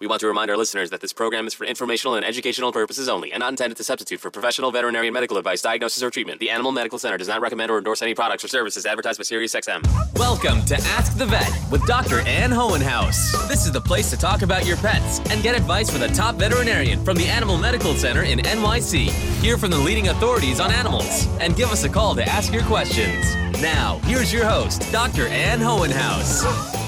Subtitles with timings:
[0.00, 3.08] We want to remind our listeners that this program is for informational and educational purposes
[3.08, 6.40] only and not intended to substitute for professional veterinary medical advice, diagnosis, or treatment.
[6.40, 9.22] The Animal Medical Center does not recommend or endorse any products or services advertised by
[9.22, 10.18] SiriusXM.
[10.18, 12.20] Welcome to Ask the Vet with Dr.
[12.22, 13.46] Ann Hohenhaus.
[13.46, 16.34] This is the place to talk about your pets and get advice from the top
[16.34, 19.10] veterinarian from the Animal Medical Center in NYC.
[19.42, 22.64] Hear from the leading authorities on animals and give us a call to ask your
[22.64, 23.32] questions.
[23.62, 25.28] Now, here's your host, Dr.
[25.28, 26.83] Ann Hohenhaus.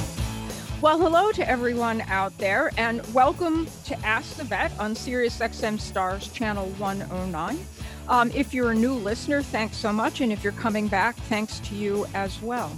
[0.82, 6.28] Well, hello to everyone out there, and welcome to Ask the Vet on SiriusXM Stars
[6.28, 7.58] Channel 109.
[8.08, 10.20] Um, if you're a new listener, thanks so much.
[10.20, 12.70] And if you're coming back, thanks to you as well.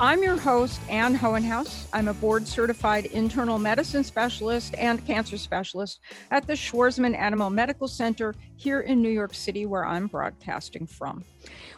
[0.00, 1.86] I'm your host, Ann Hohenhaus.
[1.92, 6.00] I'm a board certified internal medicine specialist and cancer specialist
[6.32, 11.22] at the Schwarzman Animal Medical Center here in New York City, where I'm broadcasting from.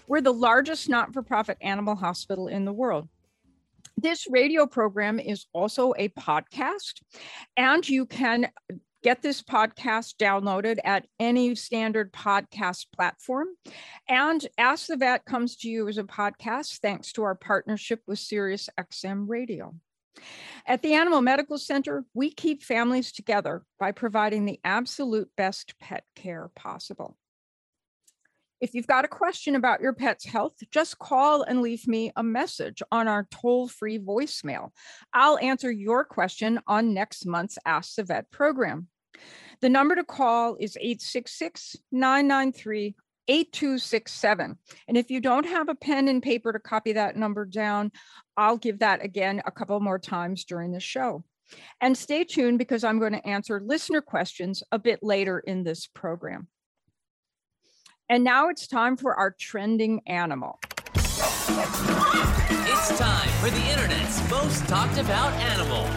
[0.08, 3.06] We're the largest not for profit animal hospital in the world.
[4.02, 6.95] This radio program is also a podcast,
[7.56, 8.51] and you can
[9.05, 13.47] get this podcast downloaded at any standard podcast platform.
[14.09, 18.19] And Ask the Vet comes to you as a podcast thanks to our partnership with
[18.19, 19.72] SiriusXM Radio.
[20.66, 26.03] At the Animal Medical Center, we keep families together by providing the absolute best pet
[26.16, 27.16] care possible.
[28.62, 32.22] If you've got a question about your pet's health, just call and leave me a
[32.22, 34.70] message on our toll free voicemail.
[35.12, 38.86] I'll answer your question on next month's Ask the Vet program.
[39.62, 42.94] The number to call is 866 993
[43.27, 44.56] 8267.
[44.86, 47.91] And if you don't have a pen and paper to copy that number down,
[48.36, 51.24] I'll give that again a couple more times during the show.
[51.80, 55.88] And stay tuned because I'm going to answer listener questions a bit later in this
[55.88, 56.47] program.
[58.08, 60.58] And now it's time for our trending animal.
[62.75, 65.89] It's time for the internet's most talked about animal.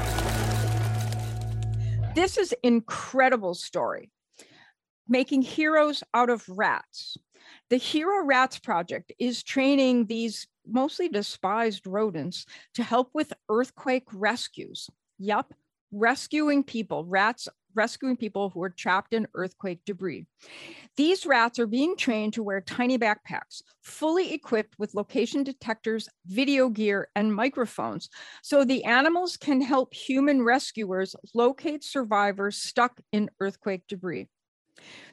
[2.13, 4.11] This is incredible story.
[5.07, 7.17] Making heroes out of rats.
[7.69, 14.89] The Hero Rats Project is training these mostly despised rodents to help with earthquake rescues.
[15.17, 15.53] Yup,
[15.91, 17.05] rescuing people.
[17.05, 20.25] Rats rescuing people who are trapped in earthquake debris.
[20.97, 26.69] These rats are being trained to wear tiny backpacks, fully equipped with location detectors, video
[26.69, 28.09] gear, and microphones,
[28.41, 34.27] so the animals can help human rescuers locate survivors stuck in earthquake debris.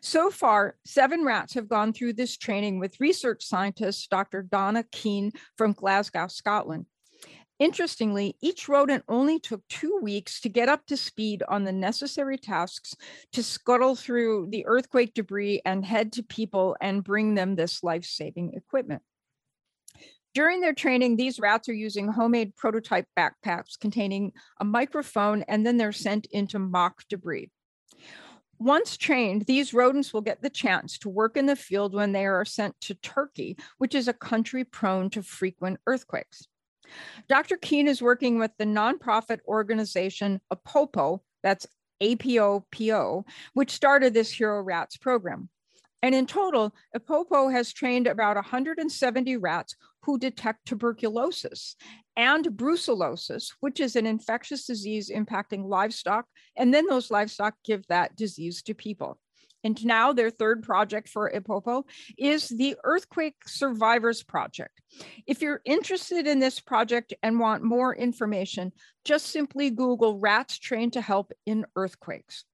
[0.01, 4.43] So far, seven rats have gone through this training with research scientist Dr.
[4.43, 6.87] Donna Kean from Glasgow, Scotland.
[7.62, 12.37] Interestingly, each rodent only took two weeks to get up to speed on the necessary
[12.37, 12.97] tasks
[13.31, 18.05] to scuttle through the earthquake debris and head to people and bring them this life
[18.05, 19.01] saving equipment.
[20.34, 25.77] During their training, these rats are using homemade prototype backpacks containing a microphone, and then
[25.77, 27.53] they're sent into mock debris.
[28.59, 32.27] Once trained, these rodents will get the chance to work in the field when they
[32.27, 36.49] are sent to Turkey, which is a country prone to frequent earthquakes.
[37.28, 37.56] Dr.
[37.56, 41.66] Kean is working with the nonprofit organization APOPO, that's
[42.03, 45.48] APOPO, which started this Hero Rats program.
[46.03, 51.76] And in total, APOPO has trained about 170 rats who detect tuberculosis
[52.16, 56.26] and brucellosis, which is an infectious disease impacting livestock.
[56.56, 59.19] And then those livestock give that disease to people.
[59.65, 61.84] And now their third project for APOPO
[62.19, 64.81] is the Earthquake Survivors Project.
[65.27, 68.72] If you're interested in this project and want more information,
[69.05, 72.45] just simply Google rats trained to help in earthquakes.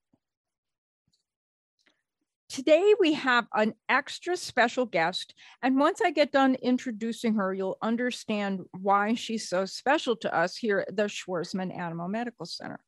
[2.48, 7.76] Today we have an extra special guest, and once I get done introducing her, you'll
[7.82, 12.80] understand why she's so special to us here at the Schwarzman Animal Medical Center.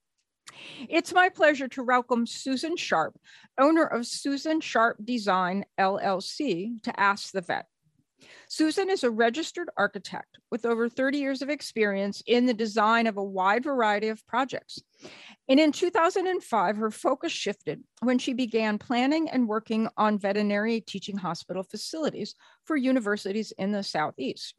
[0.88, 3.18] It's my pleasure to welcome Susan Sharp,
[3.58, 7.66] owner of Susan Sharp Design LLC, to Ask the Vet.
[8.48, 13.16] Susan is a registered architect with over 30 years of experience in the design of
[13.16, 14.82] a wide variety of projects.
[15.48, 21.16] And in 2005, her focus shifted when she began planning and working on veterinary teaching
[21.16, 24.54] hospital facilities for universities in the Southeast.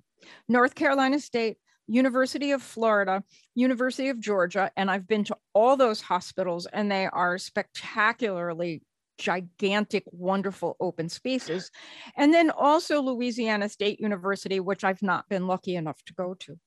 [0.47, 1.57] North Carolina State,
[1.91, 3.21] University of Florida,
[3.53, 8.81] University of Georgia, and I've been to all those hospitals, and they are spectacularly
[9.17, 11.69] gigantic, wonderful open spaces.
[12.15, 16.57] And then also Louisiana State University, which I've not been lucky enough to go to.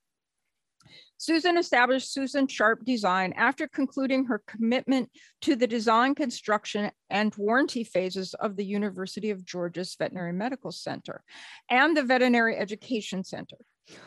[1.17, 5.09] Susan established Susan Sharp Design after concluding her commitment
[5.41, 11.25] to the design, construction, and warranty phases of the University of Georgia's Veterinary Medical Center
[11.71, 13.57] and the Veterinary Education Center.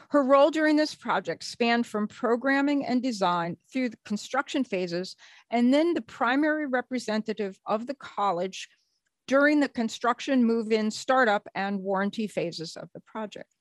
[0.09, 5.15] Her role during this project spanned from programming and design through the construction phases,
[5.51, 8.69] and then the primary representative of the college
[9.27, 13.53] during the construction, move in, startup, and warranty phases of the project.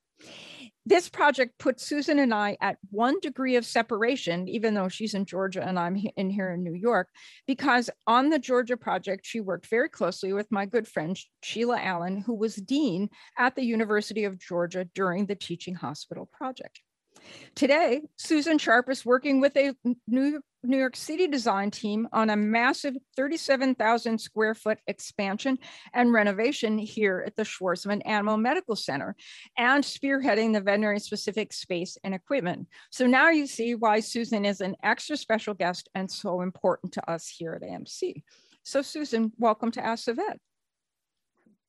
[0.88, 5.24] This project puts Susan and I at one degree of separation, even though she's in
[5.24, 7.08] Georgia and I'm in here in New York,
[7.44, 12.20] because on the Georgia project, she worked very closely with my good friend Sheila Allen,
[12.24, 16.80] who was dean at the University of Georgia during the Teaching Hospital project.
[17.56, 19.72] Today, Susan Sharp is working with a
[20.06, 25.58] New New York City design team on a massive 37,000 square foot expansion
[25.94, 29.14] and renovation here at the Schwarzman Animal Medical Center
[29.56, 32.66] and spearheading the veterinary specific space and equipment.
[32.90, 37.10] So now you see why Susan is an extra special guest and so important to
[37.10, 38.22] us here at AMC.
[38.62, 40.38] So Susan, welcome to Ask the Vet.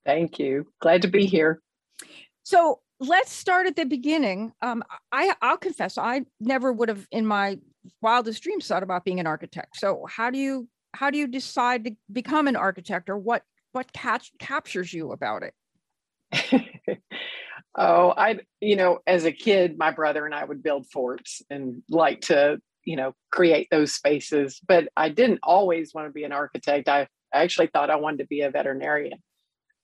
[0.06, 0.68] Thank you.
[0.82, 1.62] Glad to be here.
[2.44, 4.54] So let's start at the beginning.
[4.62, 7.60] Um, I, I'll confess, I never would have in my
[8.02, 9.78] wildest dreams thought about being an architect.
[9.78, 13.92] So how do you how do you decide to become an architect, or what what
[13.94, 15.54] catch, captures you about it?
[17.78, 21.84] oh, I you know, as a kid, my brother and I would build forts and
[21.90, 26.32] like to you know create those spaces, but I didn't always want to be an
[26.32, 26.90] architect.
[26.90, 29.20] I actually thought I wanted to be a veterinarian.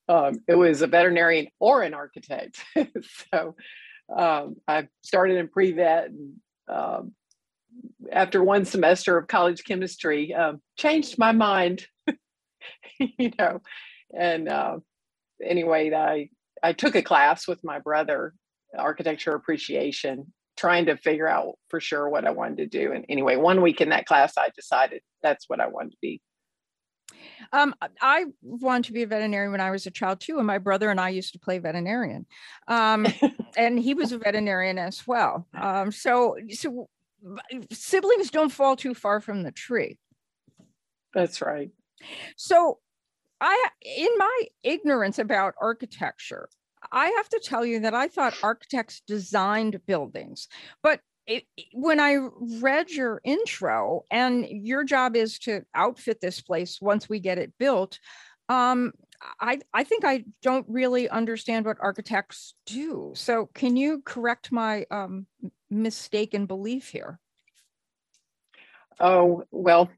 [0.09, 2.63] Um, it was a veterinarian or an architect.
[3.33, 3.55] so
[4.13, 6.33] um, I started in pre-vet and
[6.67, 7.13] um,
[8.11, 11.85] after one semester of college chemistry, uh, changed my mind.
[12.99, 13.61] you know,
[14.17, 14.77] and uh,
[15.43, 16.29] anyway, I
[16.61, 18.33] I took a class with my brother,
[18.77, 22.91] architecture appreciation, trying to figure out for sure what I wanted to do.
[22.93, 26.21] And anyway, one week in that class, I decided that's what I wanted to be.
[27.51, 30.57] Um, I wanted to be a veterinarian when I was a child too, and my
[30.57, 32.25] brother and I used to play veterinarian,
[32.67, 33.05] um,
[33.57, 35.47] and he was a veterinarian as well.
[35.53, 36.89] Um, so, so
[37.71, 39.97] siblings don't fall too far from the tree.
[41.13, 41.69] That's right.
[42.37, 42.79] So,
[43.39, 46.47] I, in my ignorance about architecture,
[46.91, 50.47] I have to tell you that I thought architects designed buildings,
[50.81, 51.43] but it,
[51.73, 52.17] when I
[52.61, 57.53] read your intro, and your job is to outfit this place once we get it
[57.57, 57.99] built,
[58.49, 58.91] um,
[59.39, 63.13] I, I think I don't really understand what architects do.
[63.15, 65.27] So, can you correct my um,
[65.73, 67.19] mistaken belief here?
[68.99, 69.89] Oh, well,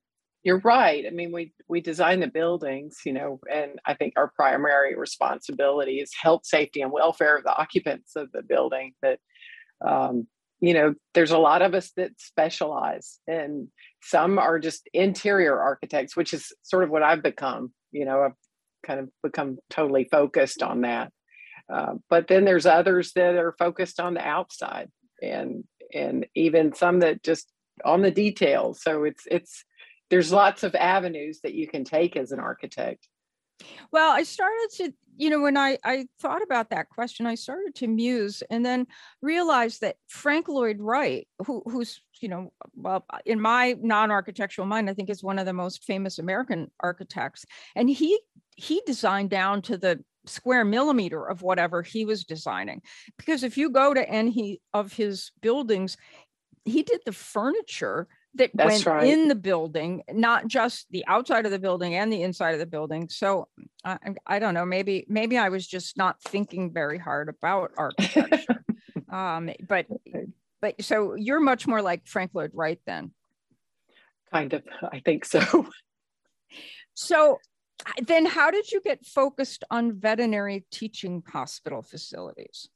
[0.44, 1.06] you're right.
[1.06, 6.00] I mean, we we design the buildings, you know, and I think our primary responsibility
[6.00, 8.94] is health, safety, and welfare of the occupants of the building.
[9.02, 9.20] That,
[9.86, 10.28] um,
[10.60, 13.70] you know, there's a lot of us that specialize, and
[14.02, 17.74] some are just interior architects, which is sort of what I've become.
[17.92, 18.36] You know, I've
[18.86, 21.12] kind of become totally focused on that.
[21.72, 24.90] Uh, but then there's others that are focused on the outside,
[25.22, 25.64] and
[25.94, 27.52] and even some that just
[27.84, 28.82] on the details.
[28.82, 29.64] So it's it's
[30.10, 33.08] there's lots of avenues that you can take as an architect.
[33.92, 37.74] Well, I started to, you know, when I, I thought about that question, I started
[37.76, 38.86] to muse and then
[39.22, 44.94] realized that Frank Lloyd Wright, who, who's, you know, well, in my non-architectural mind, I
[44.94, 47.46] think is one of the most famous American architects.
[47.76, 48.20] And he
[48.58, 52.82] he designed down to the square millimeter of whatever he was designing.
[53.18, 55.98] Because if you go to any of his buildings,
[56.64, 59.08] he did the furniture that That's went right.
[59.08, 62.66] in the building, not just the outside of the building and the inside of the
[62.66, 63.08] building.
[63.10, 63.48] So
[63.84, 68.66] I, I don't know, maybe maybe I was just not thinking very hard about architecture.
[69.10, 69.88] um, but
[70.62, 73.12] but so you're much more like Frank Lloyd Wright then.
[74.34, 75.68] Kind of, I think so.
[76.94, 77.40] so
[78.06, 82.70] then how did you get focused on veterinary teaching hospital facilities?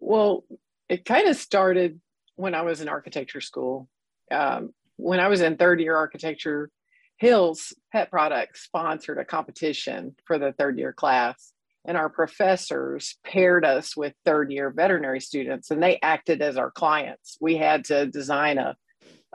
[0.00, 0.44] Well,
[0.88, 2.00] it kind of started
[2.36, 3.88] when I was in architecture school.
[4.30, 6.70] Um, when I was in third year architecture,
[7.16, 11.52] Hills Pet Products sponsored a competition for the third year class.
[11.84, 16.70] And our professors paired us with third year veterinary students, and they acted as our
[16.70, 17.38] clients.
[17.40, 18.76] We had to design a,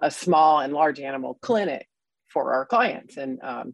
[0.02, 1.88] a small and large animal clinic
[2.28, 3.18] for our clients.
[3.18, 3.74] And um,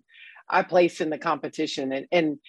[0.50, 2.40] I placed in the competition, and, and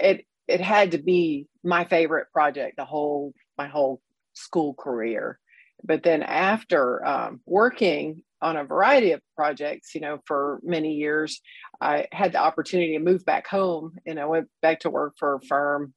[0.00, 4.00] it, it had to be my favorite project the whole my whole
[4.34, 5.38] school career
[5.84, 11.40] but then after um, working on a variety of projects, you know, for many years,
[11.80, 15.34] I had the opportunity to move back home and I went back to work for
[15.34, 15.94] a firm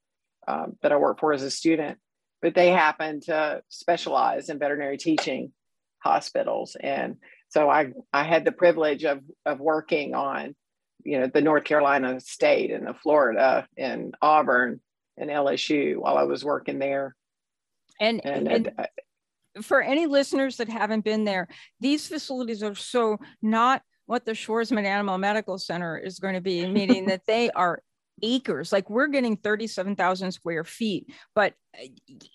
[0.48, 2.00] um, that I worked for as a student.
[2.42, 5.52] But they happened to specialize in veterinary teaching
[6.00, 6.76] hospitals.
[6.80, 7.18] And
[7.50, 10.56] so I, I had the privilege of, of working on,
[11.04, 14.82] you know, the North Carolina state and the Florida and Auburn
[15.18, 17.16] and LSU while I was working there.
[18.00, 18.86] And, and, and uh,
[19.62, 21.48] for any listeners that haven't been there,
[21.80, 26.68] these facilities are so not what the Schwarzman Animal Medical Center is going to be,
[26.68, 27.82] meaning that they are
[28.24, 28.72] acres.
[28.72, 31.12] Like we're getting 37,000 square feet.
[31.36, 31.88] But uh,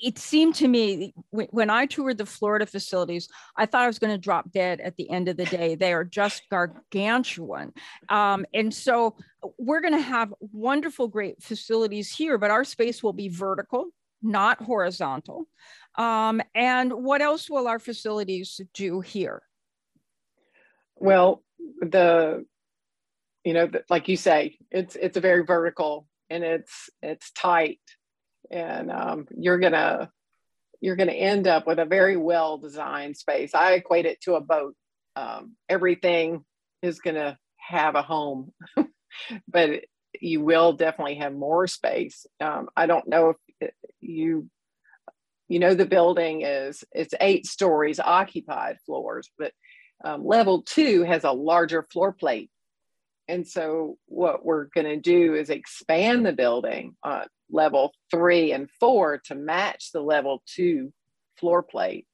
[0.02, 4.12] it seemed to me when I toured the Florida facilities, I thought I was going
[4.12, 5.74] to drop dead at the end of the day.
[5.74, 7.72] They are just gargantuan.
[8.08, 9.16] Um, and so
[9.58, 13.86] we're going to have wonderful, great facilities here, but our space will be vertical,
[14.22, 15.46] not horizontal.
[15.96, 19.42] Um, and what else will our facilities do here?
[20.96, 21.42] Well,
[21.80, 22.46] the
[23.46, 27.80] you know like you say it's it's a very vertical and it's it's tight.
[28.50, 30.10] And um, you're gonna
[30.80, 33.54] you're gonna end up with a very well designed space.
[33.54, 34.74] I equate it to a boat.
[35.14, 36.44] Um, everything
[36.82, 38.52] is gonna have a home
[39.48, 39.84] but
[40.20, 42.26] you will definitely have more space.
[42.40, 44.48] Um, i don't know if you
[45.48, 49.52] you know the building is it's eight stories occupied floors but
[50.04, 52.50] um, level two has a larger floor plate
[53.28, 58.70] and so, what we're going to do is expand the building on level three and
[58.78, 60.92] four to match the level two
[61.38, 62.06] floor plate.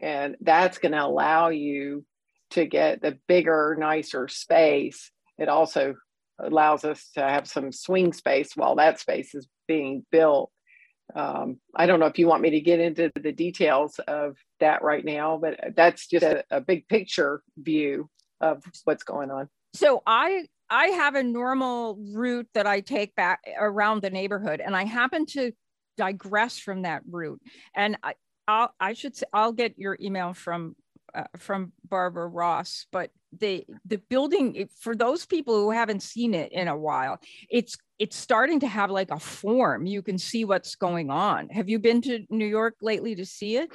[0.00, 2.04] And that's going to allow you
[2.50, 5.10] to get the bigger, nicer space.
[5.38, 5.94] It also
[6.38, 10.50] allows us to have some swing space while that space is being built.
[11.14, 14.82] Um, I don't know if you want me to get into the details of that
[14.82, 18.10] right now, but that's just a, a big picture view
[18.40, 23.40] of what's going on so I I have a normal route that I take back
[23.58, 25.52] around the neighborhood, and I happen to
[25.96, 27.40] digress from that route.
[27.74, 28.14] And I
[28.48, 30.76] I'll, I should say I'll get your email from
[31.14, 36.52] uh, from Barbara Ross, but the the building for those people who haven't seen it
[36.52, 37.18] in a while,
[37.50, 39.86] it's it's starting to have like a form.
[39.86, 41.48] You can see what's going on.
[41.48, 43.70] Have you been to New York lately to see it?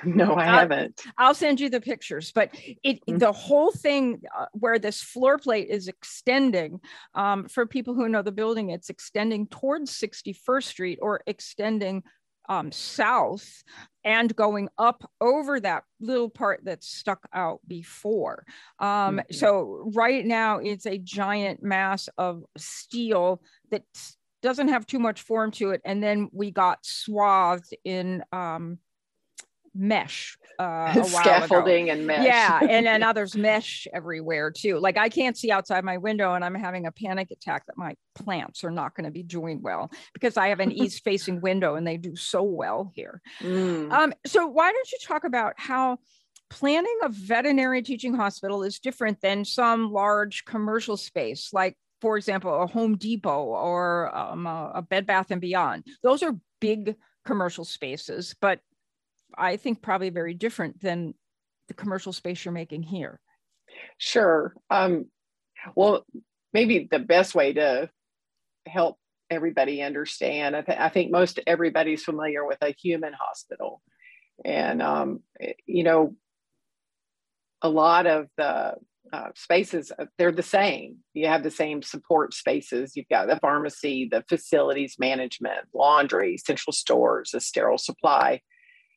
[0.04, 1.00] No, I I'll, haven't.
[1.16, 2.50] I'll send you the pictures, but
[2.82, 3.18] it mm-hmm.
[3.18, 6.80] the whole thing uh, where this floor plate is extending.
[7.14, 12.02] Um, for people who know the building, it's extending towards 61st Street or extending
[12.48, 13.62] um, south
[14.04, 18.44] and going up over that little part that's stuck out before.
[18.78, 19.34] Um, mm-hmm.
[19.34, 23.82] So right now it's a giant mass of steel that
[24.42, 28.22] doesn't have too much form to it, and then we got swathed in.
[28.32, 28.78] Um,
[29.78, 32.24] mesh uh, scaffolding and mesh.
[32.24, 34.78] Yeah and then others mesh everywhere too.
[34.78, 37.94] Like i can't see outside my window and i'm having a panic attack that my
[38.14, 41.76] plants are not going to be doing well because i have an east facing window
[41.76, 43.20] and they do so well here.
[43.40, 43.92] Mm.
[43.92, 45.98] um, so why don't you talk about how
[46.50, 52.62] planning a veterinary teaching hospital is different than some large commercial space like for example
[52.62, 55.86] a home depot or um, a bed bath and beyond?
[56.02, 58.60] Those are big commercial spaces but
[59.36, 61.14] I think probably very different than
[61.68, 63.20] the commercial space you're making here.
[63.98, 64.54] Sure.
[64.70, 65.06] Um,
[65.74, 66.04] well,
[66.52, 67.90] maybe the best way to
[68.66, 68.96] help
[69.30, 73.82] everybody understand, I, th- I think most everybody's familiar with a human hospital.
[74.44, 75.20] And, um,
[75.66, 76.16] you know,
[77.60, 78.74] a lot of the
[79.12, 80.98] uh, spaces, uh, they're the same.
[81.12, 82.92] You have the same support spaces.
[82.94, 88.40] You've got the pharmacy, the facilities management, laundry, central stores, a sterile supply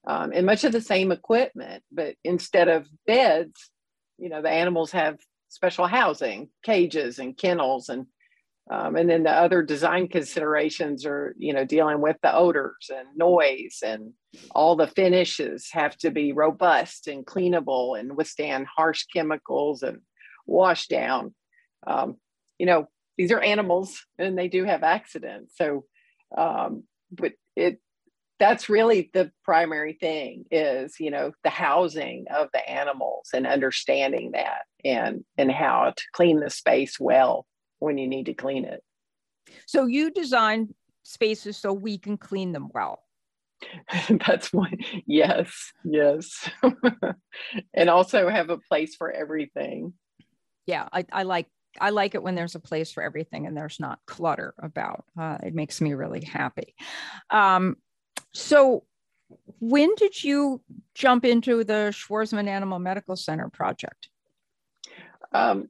[0.07, 1.83] um, and much of the same equipment.
[1.91, 3.69] But instead of beds,
[4.17, 8.05] you know, the animals have special housing, cages and kennels, and
[8.69, 13.07] um, and then the other design considerations are, you know, dealing with the odors and
[13.17, 14.13] noise, and
[14.51, 19.99] all the finishes have to be robust and cleanable and withstand harsh chemicals and
[20.45, 21.33] wash down.
[21.85, 22.17] Um,
[22.59, 25.53] you know, these are animals and they do have accidents.
[25.57, 25.85] So,
[26.37, 27.79] um, but it
[28.41, 34.31] that's really the primary thing is you know the housing of the animals and understanding
[34.31, 37.45] that and and how to clean the space well
[37.77, 38.83] when you need to clean it
[39.67, 43.03] so you design spaces so we can clean them well
[44.25, 46.49] that's one yes yes
[47.75, 49.93] and also have a place for everything
[50.65, 51.45] yeah I, I like
[51.79, 55.05] I like it when there's a place for everything and there's not clutter about.
[55.17, 56.75] Uh, it makes me really happy.
[57.29, 57.77] Um,
[58.33, 58.83] so,
[59.59, 60.61] when did you
[60.95, 64.09] jump into the Schwarzman Animal Medical Center project?
[65.33, 65.69] Um,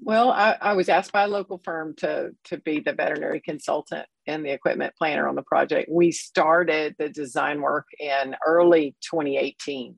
[0.00, 4.06] well, I, I, was asked by a local firm to to be the veterinary consultant
[4.26, 5.88] and the equipment planner on the project.
[5.90, 9.96] We started the design work in early 2018.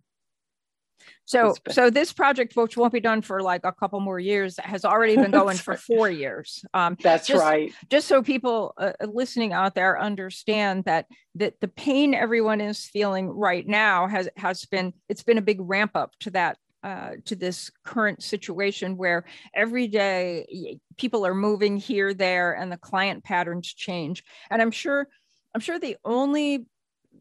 [1.24, 4.84] So, so this project, which won't be done for like a couple more years, has
[4.84, 6.64] already been going for four years.
[6.74, 7.72] Um, That's just, right.
[7.88, 13.28] Just so people uh, listening out there understand that that the pain everyone is feeling
[13.28, 17.36] right now has has been it's been a big ramp up to that uh, to
[17.36, 23.72] this current situation where every day people are moving here there and the client patterns
[23.72, 25.06] change and i'm sure
[25.54, 26.64] i'm sure the only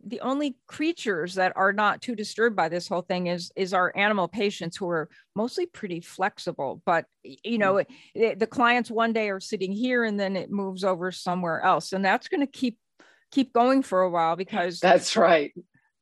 [0.05, 3.91] the only creatures that are not too disturbed by this whole thing is is our
[3.95, 7.85] animal patients who are mostly pretty flexible but you know mm.
[8.15, 11.93] it, the clients one day are sitting here and then it moves over somewhere else
[11.93, 12.77] and that's going to keep
[13.31, 15.53] keep going for a while because that's right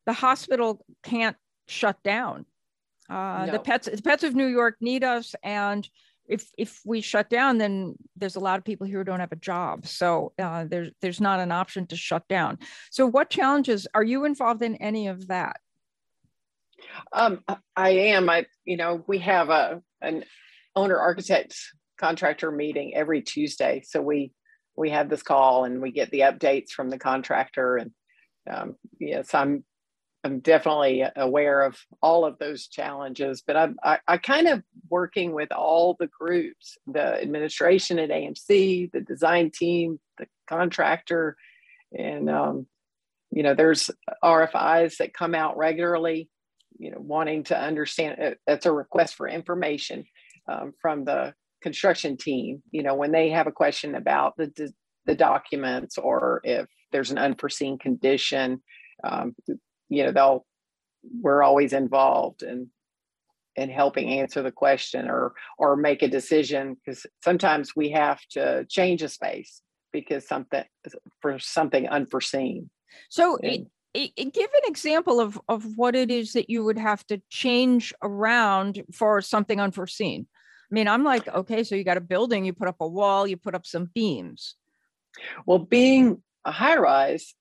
[0.05, 1.35] the hospital can't
[1.67, 2.45] shut down
[3.09, 3.53] uh, no.
[3.53, 5.89] the pets the pets of new york need us and
[6.27, 9.31] if if we shut down, then there's a lot of people here who don't have
[9.31, 9.87] a job.
[9.87, 12.59] So uh, there's there's not an option to shut down.
[12.91, 15.59] So what challenges are you involved in any of that?
[17.11, 17.43] Um,
[17.75, 18.29] I am.
[18.29, 20.23] I you know we have a an
[20.75, 21.55] owner architect
[21.97, 23.81] contractor meeting every Tuesday.
[23.85, 24.31] So we
[24.75, 27.91] we have this call and we get the updates from the contractor and
[28.49, 29.65] um, yes, I'm
[30.23, 35.31] I'm definitely aware of all of those challenges, but I'm I, I kind of working
[35.31, 41.37] with all the groups, the administration at AMC, the design team, the contractor,
[41.97, 42.67] and um,
[43.31, 43.91] you know, there's
[44.23, 46.29] RFIs that come out regularly,
[46.77, 48.21] you know, wanting to understand.
[48.21, 50.05] Uh, that's a request for information
[50.47, 52.63] um, from the construction team.
[52.71, 54.73] You know, when they have a question about the
[55.05, 58.61] the documents or if there's an unforeseen condition.
[59.03, 59.35] Um,
[59.89, 60.45] you know they'll
[61.21, 62.69] we're always involved in
[63.55, 68.65] in helping answer the question or or make a decision because sometimes we have to
[68.69, 70.63] change a space because something
[71.21, 72.69] for something unforeseen.
[73.09, 76.77] So and, it, it, give an example of of what it is that you would
[76.77, 80.27] have to change around for something unforeseen.
[80.71, 83.25] I mean i'm like okay so you got a building you put up a wall
[83.25, 84.55] you put up some beams.
[85.45, 87.33] Well being a high rise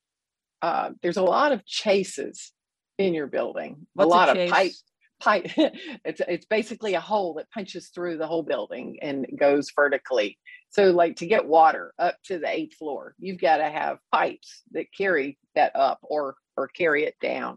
[0.63, 2.53] uh, there's a lot of chases
[2.99, 3.87] in your building.
[3.95, 4.73] What's a lot a of pipe
[5.21, 5.47] pipe
[6.05, 10.39] it's it's basically a hole that punches through the whole building and goes vertically.
[10.71, 14.63] So like to get water up to the eighth floor, you've got to have pipes
[14.73, 17.57] that carry that up or or carry it down.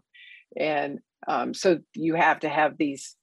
[0.56, 3.16] And um, so you have to have these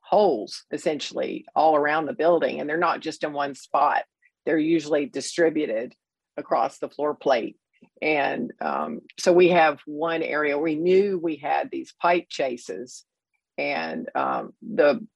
[0.00, 4.02] holes essentially all around the building and they're not just in one spot.
[4.44, 5.94] They're usually distributed
[6.36, 7.56] across the floor plate
[8.02, 13.04] and um, so we have one area we knew we had these pipe chases,
[13.56, 15.06] and um, the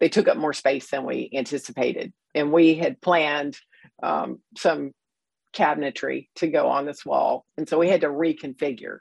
[0.00, 2.12] they took up more space than we anticipated.
[2.34, 3.58] And we had planned
[4.02, 4.92] um, some
[5.52, 8.98] cabinetry to go on this wall, and so we had to reconfigure,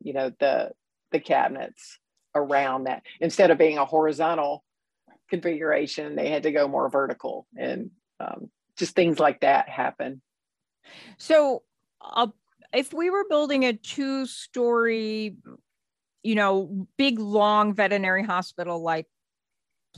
[0.00, 0.70] you know, the
[1.10, 1.98] the cabinets
[2.34, 4.64] around that instead of being a horizontal
[5.28, 10.22] configuration, they had to go more vertical, and um, just things like that happen.
[11.18, 11.62] So,
[12.00, 12.28] a
[12.72, 15.36] if we were building a two story,
[16.22, 19.06] you know, big long veterinary hospital like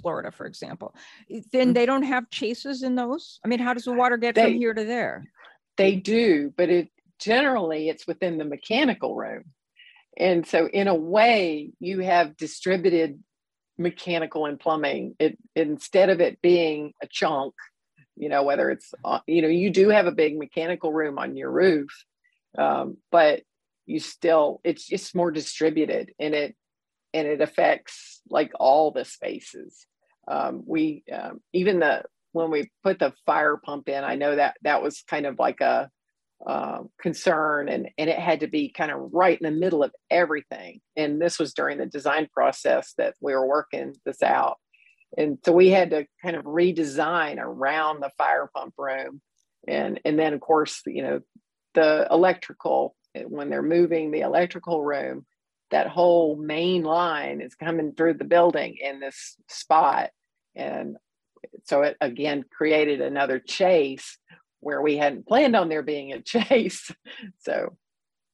[0.00, 0.94] Florida, for example,
[1.28, 1.72] then mm-hmm.
[1.72, 3.40] they don't have chases in those.
[3.44, 5.24] I mean, how does the water get they, from here to there?
[5.76, 9.44] They do, but it generally it's within the mechanical room.
[10.16, 13.22] And so in a way, you have distributed
[13.78, 15.16] mechanical and plumbing.
[15.18, 17.54] It instead of it being a chunk,
[18.16, 21.36] you know, whether it's uh, you know, you do have a big mechanical room on
[21.36, 21.90] your roof,
[22.58, 23.42] um, but
[23.86, 26.54] you still it's just more distributed and it
[27.12, 29.86] and it affects like all the spaces.
[30.28, 34.54] Um, we um, even the when we put the fire pump in i know that
[34.62, 35.90] that was kind of like a
[36.46, 39.92] uh, concern and and it had to be kind of right in the middle of
[40.10, 40.80] everything.
[40.96, 44.56] And this was during the design process that we were working this out.
[45.18, 49.20] And so we had to kind of redesign around the fire pump room.
[49.68, 51.20] And and then of course you know
[51.74, 52.94] the electrical
[53.26, 55.26] when they're moving the electrical room
[55.70, 60.10] that whole main line is coming through the building in this spot.
[60.54, 60.96] And
[61.64, 64.18] so it again created another chase
[64.60, 66.90] where we hadn't planned on there being a chase.
[67.38, 67.76] So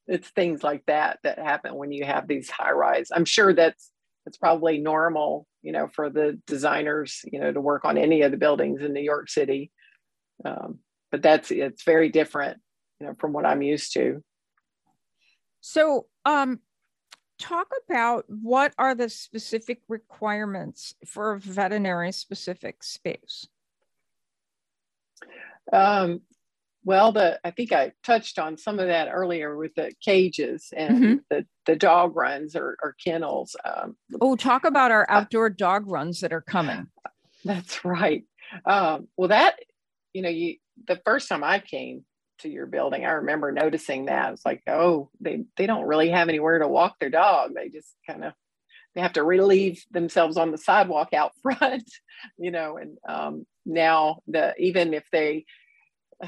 [0.07, 3.09] it's things like that that happen when you have these high rise.
[3.13, 3.91] I'm sure that's
[4.25, 8.33] it's probably normal you know for the designers you know to work on any of
[8.33, 9.71] the buildings in new york city.
[10.45, 12.59] Um, but that's it's very different
[13.01, 14.23] you know, from what I'm used to.
[15.61, 16.61] So, um,
[17.39, 23.47] talk about what are the specific requirements for a veterinary specific space?
[25.73, 26.23] Um,
[26.85, 30.97] well, the I think I touched on some of that earlier with the cages and
[30.97, 31.15] mm-hmm.
[31.29, 33.57] the the dog runs or, or kennels.
[33.65, 36.87] Um, oh, talk about our outdoor dog runs that are coming.
[37.45, 38.25] That's right.
[38.65, 39.57] Um, well, that
[40.13, 40.57] you know, you
[40.87, 42.05] the first time I came
[42.41, 44.33] to your building, I remember noticing that.
[44.33, 47.53] It's like, oh, they they don't really have anywhere to walk their dog.
[47.55, 48.33] They just kind of
[48.95, 51.91] they have to relieve themselves on the sidewalk out front,
[52.39, 52.79] you know.
[52.79, 55.45] And um, now the even if they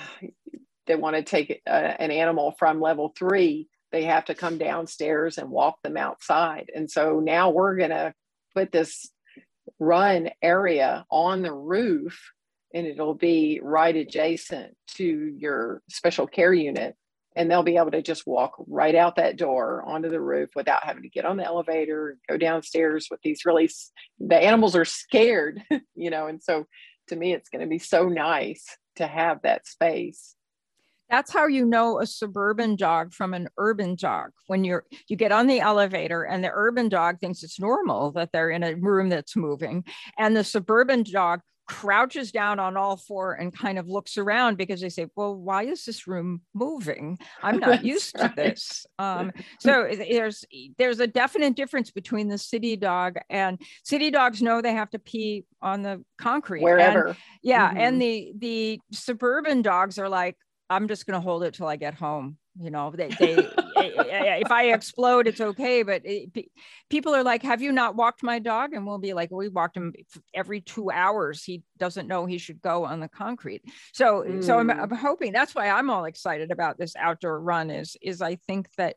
[0.86, 5.38] they want to take uh, an animal from level three, they have to come downstairs
[5.38, 6.70] and walk them outside.
[6.74, 8.14] And so now we're to
[8.54, 9.10] put this
[9.78, 12.32] run area on the roof
[12.74, 16.94] and it'll be right adjacent to your special care unit.
[17.36, 20.82] And they'll be able to just walk right out that door onto the roof without
[20.82, 23.70] having to get on the elevator and go downstairs with these really
[24.18, 25.62] the animals are scared
[25.94, 26.64] you know and so
[27.06, 30.34] to me it's going to be so nice to have that space.
[31.08, 35.32] That's how you know a suburban dog from an urban dog when you're you get
[35.32, 39.08] on the elevator and the urban dog thinks it's normal that they're in a room
[39.08, 39.84] that's moving
[40.18, 44.80] and the suburban dog crouches down on all four and kind of looks around because
[44.80, 47.18] they say, Well, why is this room moving?
[47.42, 48.86] I'm not used to this.
[48.98, 50.44] Um, so there's
[50.78, 54.98] there's a definite difference between the city dog and city dogs know they have to
[54.98, 56.62] pee on the concrete.
[56.62, 57.08] Wherever.
[57.08, 57.68] And, yeah.
[57.68, 57.78] Mm-hmm.
[57.78, 60.36] And the the suburban dogs are like,
[60.70, 63.48] I'm just gonna hold it till I get home you know they, they
[63.80, 66.30] if i explode it's okay but it,
[66.90, 69.76] people are like have you not walked my dog and we'll be like we walked
[69.76, 69.92] him
[70.34, 73.62] every two hours he doesn't know he should go on the concrete
[73.92, 74.42] so mm.
[74.42, 74.96] so I'm, I'm, mm.
[74.96, 78.96] hoping that's why i'm all excited about this outdoor run is is i think that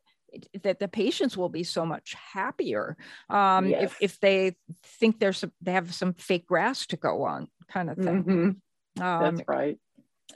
[0.63, 2.95] that the patients will be so much happier
[3.29, 3.83] um, yes.
[3.83, 7.89] if, if they think there's some, they have some fake grass to go on kind
[7.89, 9.03] of thing mm-hmm.
[9.03, 9.77] um, that's right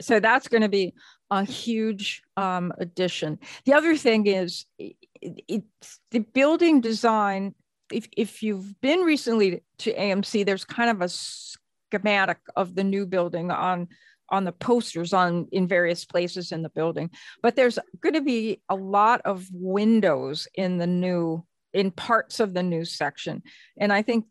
[0.02, 0.94] so that's going to be
[1.32, 3.40] a huge um, addition.
[3.66, 7.56] The other thing is it, it's the building design.
[7.92, 13.06] If, if you've been recently to AMC, there's kind of a schematic of the new
[13.06, 13.88] building on
[14.30, 17.12] on the posters on in various places in the building
[17.44, 22.56] but there's going to be a lot of windows in the new in parts of
[22.56, 23.44] the new section
[23.78, 24.26] and i think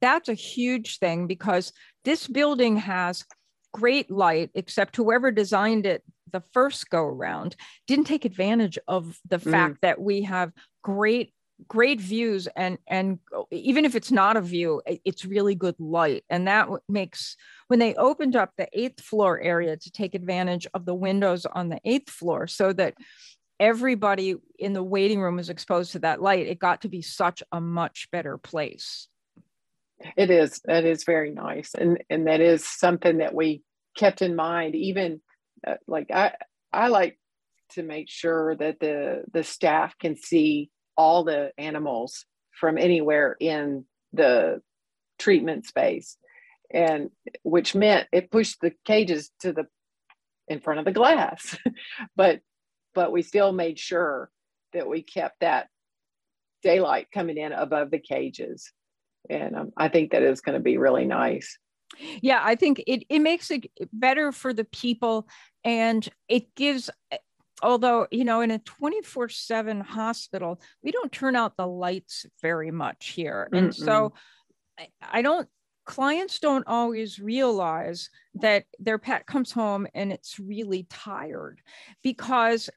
[0.00, 1.72] that's a huge thing because
[2.04, 3.24] this building has
[3.74, 7.54] great light, except whoever designed it the first go around
[7.86, 9.50] didn't take advantage of the mm.
[9.50, 11.32] fact that we have great
[11.68, 13.20] great views and and
[13.52, 17.36] even if it's not a view it's really good light and that makes
[17.68, 21.68] when they opened up the eighth floor area to take advantage of the windows on
[21.68, 22.94] the eighth floor so that
[23.60, 27.40] everybody in the waiting room was exposed to that light it got to be such
[27.52, 29.06] a much better place
[30.16, 30.60] it is.
[30.64, 33.62] That is very nice, and and that is something that we
[33.96, 34.74] kept in mind.
[34.74, 35.20] Even
[35.66, 36.32] uh, like I,
[36.72, 37.18] I like
[37.72, 43.84] to make sure that the the staff can see all the animals from anywhere in
[44.12, 44.60] the
[45.18, 46.16] treatment space,
[46.72, 47.10] and
[47.42, 49.66] which meant it pushed the cages to the
[50.48, 51.56] in front of the glass,
[52.16, 52.40] but
[52.94, 54.30] but we still made sure
[54.72, 55.68] that we kept that
[56.62, 58.72] daylight coming in above the cages
[59.28, 61.58] and um, I think that is going to be really nice.
[62.22, 65.28] Yeah, I think it it makes it better for the people,
[65.62, 66.90] and it gives.
[67.62, 72.26] Although you know, in a twenty four seven hospital, we don't turn out the lights
[72.42, 73.74] very much here, and Mm-mm.
[73.74, 74.12] so
[74.78, 75.48] I, I don't
[75.84, 81.60] clients don't always realize that their pet comes home and it's really tired
[82.02, 82.70] because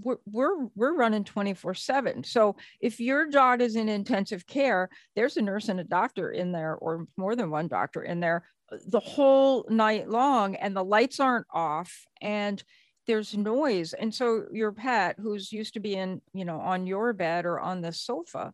[0.00, 5.36] we're we're, we're running 24 7 so if your dog is in intensive care there's
[5.36, 8.76] a nurse and a doctor in there or more than one doctor in there uh,
[8.88, 12.62] the whole night long and the lights aren't off and
[13.06, 13.94] there's noise.
[13.94, 17.58] And so your pet who's used to be in you know on your bed or
[17.58, 18.52] on the sofa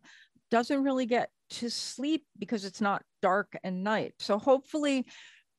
[0.49, 4.13] doesn't really get to sleep because it's not dark and night.
[4.19, 5.05] So hopefully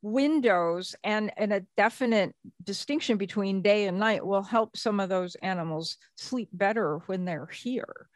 [0.03, 5.35] windows and, and a definite distinction between day and night will help some of those
[5.37, 8.09] animals sleep better when they're here.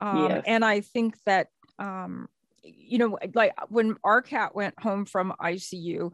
[0.00, 0.42] Um, yes.
[0.46, 2.28] And I think that, um,
[2.62, 6.12] you know, like when our cat went home from ICU,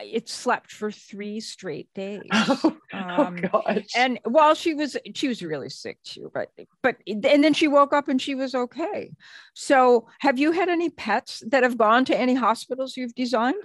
[0.00, 2.22] it slept for three straight days.
[2.32, 3.86] Oh, oh um, oh gosh.
[3.96, 6.50] And while she was, she was really sick too, but,
[6.82, 9.12] but, and then she woke up and she was okay.
[9.54, 13.62] So have you had any pets that have gone to any hospitals you've designed?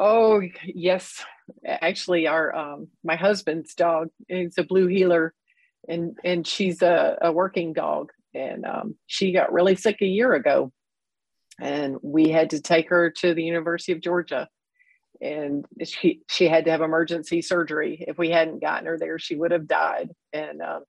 [0.00, 1.24] Oh yes,
[1.66, 5.34] actually, our um, my husband's dog is a blue heeler,
[5.88, 10.34] and and she's a, a working dog, and um, she got really sick a year
[10.34, 10.72] ago,
[11.60, 14.48] and we had to take her to the University of Georgia,
[15.20, 18.04] and she she had to have emergency surgery.
[18.06, 20.10] If we hadn't gotten her there, she would have died.
[20.32, 20.84] And um,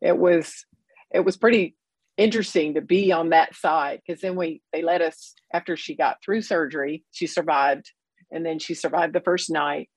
[0.00, 0.64] it was
[1.12, 1.76] it was pretty
[2.16, 6.22] interesting to be on that side because then we they let us after she got
[6.24, 7.90] through surgery, she survived,
[8.30, 9.88] and then she survived the first night.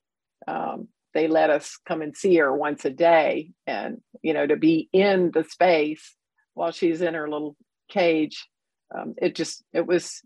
[0.48, 4.56] Um, they let us come and see her once a day, and you know to
[4.56, 6.16] be in the space
[6.54, 7.56] while she's in her little
[7.90, 8.48] cage.
[8.96, 10.22] Um, it just it was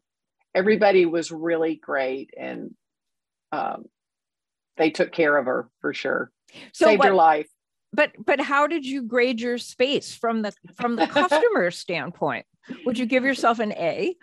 [0.54, 2.76] everybody was really great and
[3.52, 3.86] um,
[4.78, 6.32] they took care of her for sure.
[6.74, 7.48] So Saved what, her life.
[7.94, 12.46] But but how did you grade your space from the from the customer standpoint?
[12.86, 14.16] Would you give yourself an A?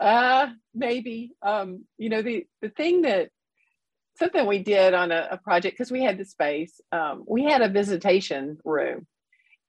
[0.00, 1.32] Uh maybe.
[1.42, 3.30] Um, you know, the the thing that
[4.16, 7.62] something we did on a, a project because we had the space, um, we had
[7.62, 9.06] a visitation room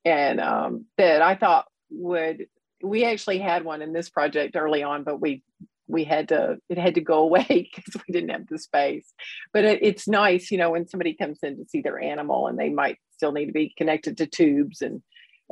[0.03, 2.47] and um that I thought would
[2.83, 5.43] we actually had one in this project early on, but we
[5.87, 9.13] we had to it had to go away because we didn't have the space
[9.53, 12.57] but it, it's nice you know when somebody comes in to see their animal and
[12.57, 15.01] they might still need to be connected to tubes and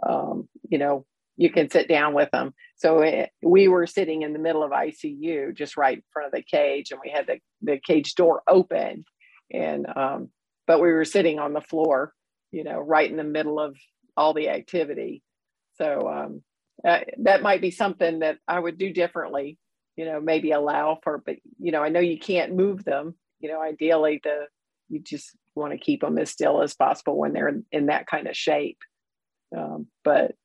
[0.07, 1.05] um, you know
[1.37, 2.53] you can sit down with them.
[2.75, 6.33] So it, we were sitting in the middle of icu just right in front of
[6.33, 9.05] the cage and we had the, the cage door open.
[9.51, 10.29] And um,
[10.67, 12.13] but we were sitting on the floor
[12.51, 13.75] you know right in the middle of
[14.17, 15.23] all the activity.
[15.77, 16.41] So um,
[16.87, 19.57] uh, that might be something that i would do differently
[19.95, 23.15] you know maybe allow for but you know i know you can't move them.
[23.39, 24.47] You know ideally the
[24.89, 28.07] you just want to keep them as still as possible when they're in, in that
[28.07, 28.79] kind of shape.
[29.55, 30.35] Um, but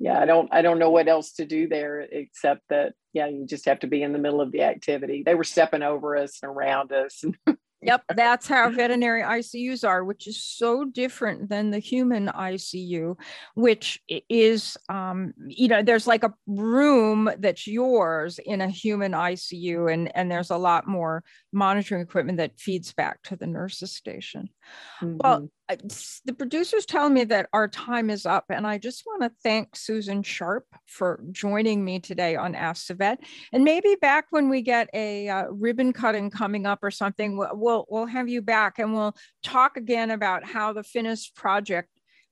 [0.00, 3.46] yeah i don't i don't know what else to do there except that yeah you
[3.46, 5.22] just have to be in the middle of the activity.
[5.24, 7.22] They were stepping over us and around us.
[7.82, 13.18] Yep, that's how veterinary ICUs are, which is so different than the human ICU,
[13.54, 19.90] which is, um, you know, there's like a room that's yours in a human ICU,
[19.90, 24.48] and, and there's a lot more monitoring equipment that feeds back to the nurse's station.
[25.02, 25.16] Mm-hmm.
[25.18, 25.48] Well,
[26.24, 29.76] the producers tell me that our time is up, and I just want to thank
[29.76, 33.20] Susan Sharp for joining me today on Ask the Vet.
[33.52, 37.86] And maybe back when we get a uh, ribbon cutting coming up or something, we'll
[37.88, 41.88] we'll have you back, and we'll talk again about how the finished project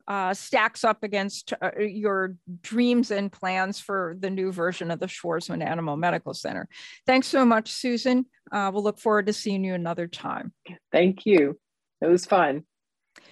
[0.09, 5.07] uh, stacks up against uh, your dreams and plans for the new version of the
[5.07, 6.67] Schwarzman Animal Medical Center.
[7.07, 8.25] Thanks so much, Susan.
[8.51, 10.53] Uh, we'll look forward to seeing you another time.
[10.91, 11.59] Thank you.
[12.01, 12.65] It was fun.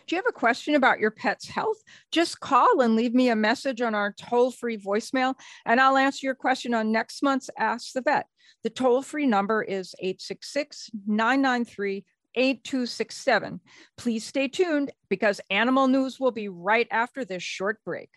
[0.06, 1.78] Do you have a question about your pet's health?
[2.12, 5.34] Just call and leave me a message on our toll free voicemail,
[5.64, 8.26] and I'll answer your question on next month's Ask the Vet.
[8.62, 12.04] The toll free number is 866 993
[12.36, 13.60] 8267.
[13.96, 18.10] Please stay tuned because animal news will be right after this short break.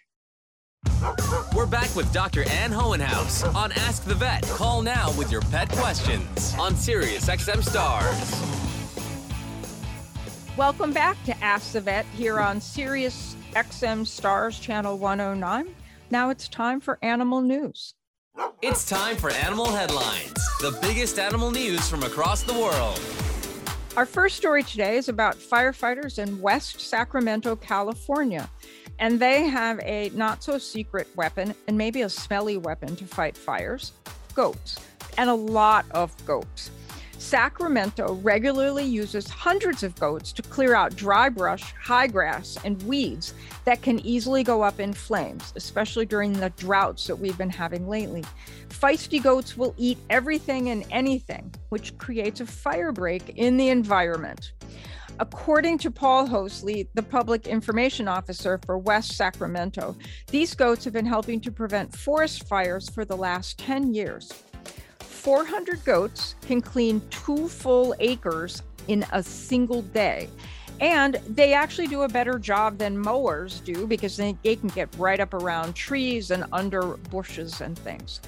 [1.55, 2.47] We're back with Dr.
[2.49, 4.43] Ann Hohenhaus on Ask the Vet.
[4.43, 8.59] Call now with your pet questions on Sirius XM Stars.
[10.57, 15.73] Welcome back to Ask the Vet here on Sirius XM Stars Channel 109.
[16.11, 17.93] Now it's time for animal news.
[18.61, 22.99] It's time for animal headlines, the biggest animal news from across the world.
[23.97, 28.49] Our first story today is about firefighters in West Sacramento, California.
[28.99, 33.35] And they have a not so secret weapon and maybe a smelly weapon to fight
[33.35, 33.93] fires
[34.35, 34.79] goats,
[35.17, 36.71] and a lot of goats.
[37.19, 43.33] Sacramento regularly uses hundreds of goats to clear out dry brush, high grass, and weeds
[43.65, 47.89] that can easily go up in flames, especially during the droughts that we've been having
[47.89, 48.23] lately.
[48.69, 54.53] Feisty goats will eat everything and anything, which creates a fire break in the environment.
[55.19, 61.05] According to Paul Hosley, the public information officer for West Sacramento, these goats have been
[61.05, 64.31] helping to prevent forest fires for the last 10 years.
[65.19, 70.29] 400 goats can clean two full acres in a single day.
[70.79, 74.87] And they actually do a better job than mowers do because they, they can get
[74.97, 78.21] right up around trees and under bushes and things.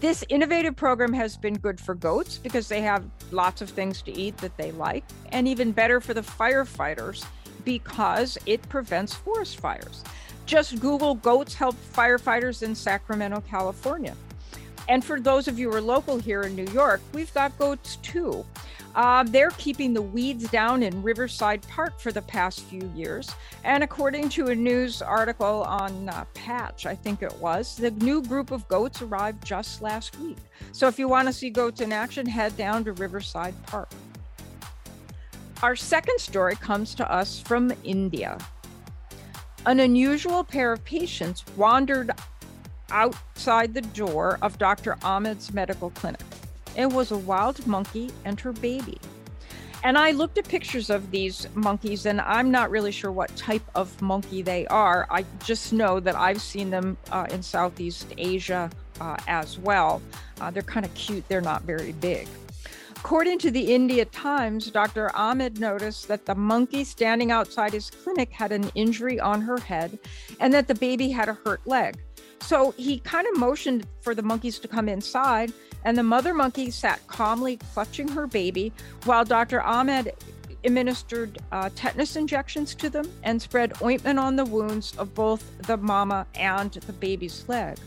[0.00, 4.12] This innovative program has been good for goats because they have lots of things to
[4.12, 7.26] eat that they like, and even better for the firefighters
[7.64, 10.04] because it prevents forest fires.
[10.46, 14.14] Just Google goats help firefighters in Sacramento, California.
[14.88, 17.96] And for those of you who are local here in New York, we've got goats
[17.96, 18.44] too.
[18.94, 23.30] Uh, they're keeping the weeds down in Riverside Park for the past few years.
[23.62, 28.22] And according to a news article on uh, Patch, I think it was, the new
[28.22, 30.38] group of goats arrived just last week.
[30.72, 33.90] So if you want to see goats in action, head down to Riverside Park.
[35.62, 38.38] Our second story comes to us from India.
[39.66, 42.10] An unusual pair of patients wandered
[42.90, 44.96] outside the door of Dr.
[45.02, 46.20] Ahmed's medical clinic.
[46.76, 48.98] It was a wild monkey and her baby.
[49.84, 53.62] And I looked at pictures of these monkeys, and I'm not really sure what type
[53.76, 55.06] of monkey they are.
[55.08, 58.70] I just know that I've seen them uh, in Southeast Asia
[59.00, 60.02] uh, as well.
[60.40, 62.26] Uh, they're kind of cute, they're not very big.
[62.96, 65.14] According to the India Times, Dr.
[65.14, 69.96] Ahmed noticed that the monkey standing outside his clinic had an injury on her head
[70.40, 71.96] and that the baby had a hurt leg.
[72.40, 75.52] So he kind of motioned for the monkeys to come inside,
[75.84, 78.72] and the mother monkey sat calmly clutching her baby
[79.04, 79.62] while Dr.
[79.62, 80.12] Ahmed
[80.64, 85.76] administered uh, tetanus injections to them and spread ointment on the wounds of both the
[85.76, 87.78] mama and the baby's leg.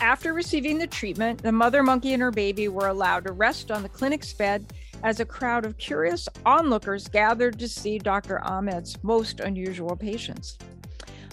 [0.00, 3.82] After receiving the treatment, the mother monkey and her baby were allowed to rest on
[3.82, 4.72] the clinic's bed
[5.02, 8.44] as a crowd of curious onlookers gathered to see Dr.
[8.44, 10.56] Ahmed's most unusual patients.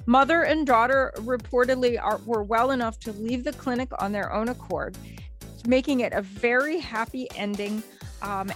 [0.08, 4.50] Mother and daughter reportedly are, were well enough to leave the clinic on their own
[4.50, 4.96] accord,
[5.66, 7.82] making it a very happy ending,
[8.22, 8.52] um,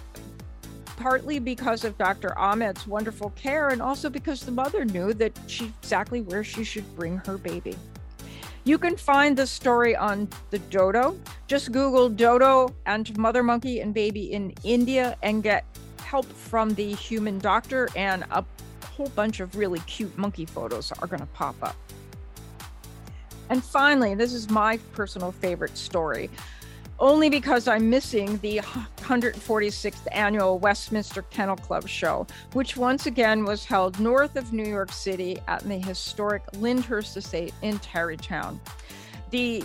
[0.97, 2.37] partly because of Dr.
[2.37, 6.95] Ahmed's wonderful care, and also because the mother knew that she exactly where she should
[6.95, 7.75] bring her baby.
[8.63, 11.17] You can find the story on the dodo.
[11.47, 15.65] Just Google dodo and mother monkey and baby in India and get
[16.03, 18.43] help from the human doctor and a
[18.99, 21.77] whole bunch of really cute monkey photos are going to pop up.
[23.49, 26.29] And finally, this is my personal favorite story,
[26.99, 33.63] only because I'm missing the 146th annual Westminster Kennel Club show, which once again was
[33.63, 38.59] held north of New York City at the historic Lyndhurst Estate in Tarrytown.
[39.31, 39.63] The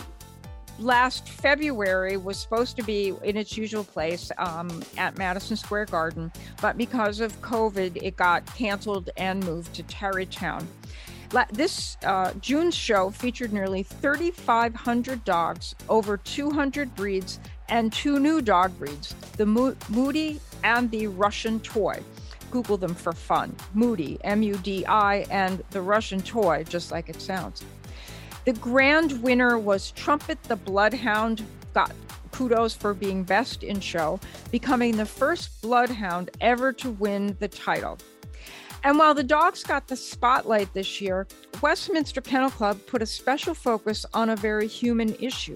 [0.79, 6.31] last February was supposed to be in its usual place um, at Madison Square Garden,
[6.61, 10.67] but because of COVID, it got canceled and moved to Tarrytown.
[11.51, 18.77] This uh, June's show featured nearly 3,500 dogs, over 200 breeds, and two new dog
[18.77, 22.01] breeds the Mo- Mudi and the Russian Toy.
[22.51, 23.53] Google them for fun.
[23.75, 27.63] Mudi, M U D I, and the Russian Toy, just like it sounds.
[28.45, 31.43] The grand winner was Trumpet the Bloodhound.
[31.73, 31.93] Got
[32.31, 34.19] kudos for being best in show,
[34.51, 37.97] becoming the first bloodhound ever to win the title.
[38.83, 41.25] And while the dogs got the spotlight this year,
[41.63, 45.55] Westminster Kennel Club put a special focus on a very human issue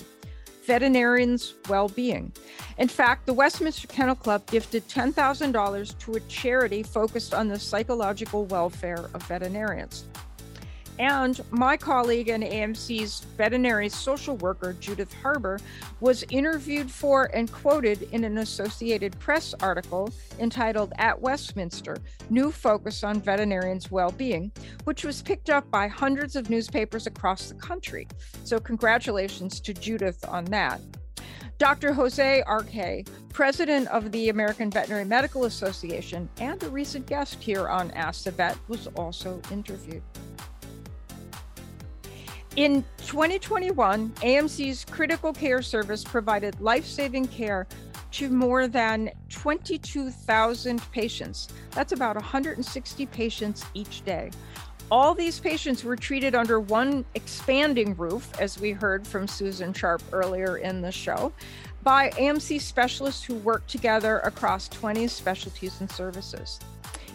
[0.65, 2.31] veterinarians' well being.
[2.77, 8.45] In fact, the Westminster Kennel Club gifted $10,000 to a charity focused on the psychological
[8.45, 10.05] welfare of veterinarians.
[10.99, 15.57] And my colleague and AMC's veterinary social worker, Judith Harbour,
[16.01, 21.97] was interviewed for and quoted in an Associated Press article entitled At Westminster
[22.29, 24.51] New Focus on Veterinarians' Well-Being,
[24.83, 28.05] which was picked up by hundreds of newspapers across the country.
[28.43, 30.81] So, congratulations to Judith on that.
[31.59, 31.93] Dr.
[31.93, 37.91] Jose Arce, president of the American Veterinary Medical Association and a recent guest here on
[37.91, 40.01] Ask the Vet, was also interviewed.
[42.59, 47.65] In 2021, AMC's critical care service provided life saving care
[48.11, 51.47] to more than 22,000 patients.
[51.71, 54.31] That's about 160 patients each day.
[54.91, 60.03] All these patients were treated under one expanding roof, as we heard from Susan Sharp
[60.11, 61.31] earlier in the show,
[61.83, 66.59] by AMC specialists who work together across 20 specialties and services.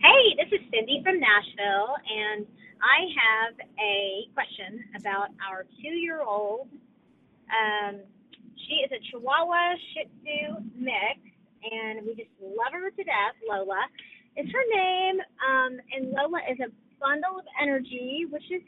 [0.03, 2.47] Hey, this is Cindy from Nashville, and
[2.83, 6.69] I have a question about our two year old.
[7.47, 8.01] Um,
[8.67, 11.21] she is a Chihuahua Shih Tzu mix,
[11.63, 13.87] and we just love her to death, Lola
[14.37, 15.21] is her name.
[15.21, 18.63] Um, and Lola is a bundle of energy, which is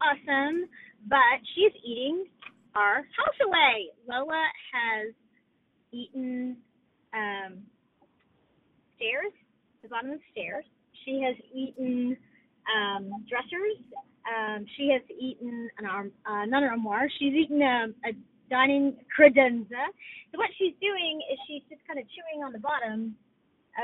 [0.00, 0.64] awesome.
[1.08, 2.26] But she's eating
[2.74, 3.90] our house away.
[4.08, 5.14] Lola has
[5.92, 6.56] eaten
[7.12, 7.58] um,
[8.96, 9.32] stairs,
[9.82, 10.64] the bottom of the stairs.
[11.04, 12.16] She has eaten
[12.70, 13.76] um, dressers.
[14.22, 17.08] Um, she has eaten an arm, uh, not armoire.
[17.18, 18.12] She's eaten a, a
[18.48, 19.90] dining credenza.
[20.32, 23.14] So what she's doing is she's just kind of chewing on the bottom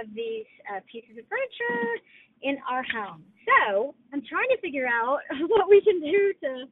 [0.01, 2.01] of these uh, pieces of furniture
[2.43, 3.25] in our home.
[3.45, 6.65] So I'm trying to figure out what we can do to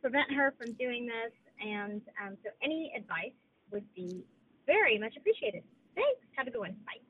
[0.00, 1.34] prevent her from doing this.
[1.60, 3.34] And um, so any advice
[3.70, 4.24] would be
[4.66, 5.62] very much appreciated.
[5.94, 6.20] Thanks.
[6.36, 6.76] Have a good one.
[6.86, 7.02] Bye.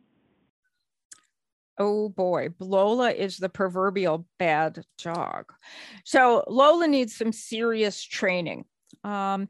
[1.77, 5.53] Oh boy, Lola is the proverbial bad dog.
[6.05, 8.65] So Lola needs some serious training.
[9.05, 9.49] Um,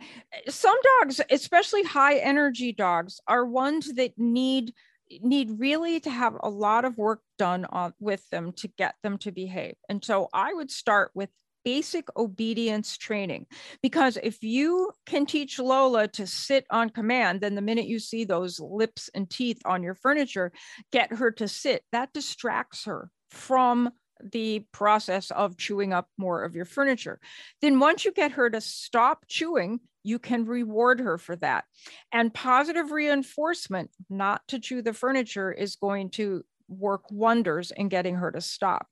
[0.49, 4.75] some dogs, especially high energy dogs, are ones that need
[5.23, 9.19] need really to have a lot of work done on with them to get them
[9.19, 9.75] to behave.
[9.89, 11.29] And so I would start with
[11.65, 13.47] basic obedience training.
[13.83, 18.25] Because if you can teach Lola to sit on command, then the minute you see
[18.25, 20.53] those lips and teeth on your furniture,
[20.93, 21.83] get her to sit.
[21.93, 23.91] That distracts her from
[24.23, 27.21] the process of chewing up more of your furniture.
[27.61, 31.65] Then once you get her to stop chewing, you can reward her for that.
[32.12, 38.17] And positive reinforcement not to chew the furniture is going to work wonders in getting
[38.17, 38.87] her to stop.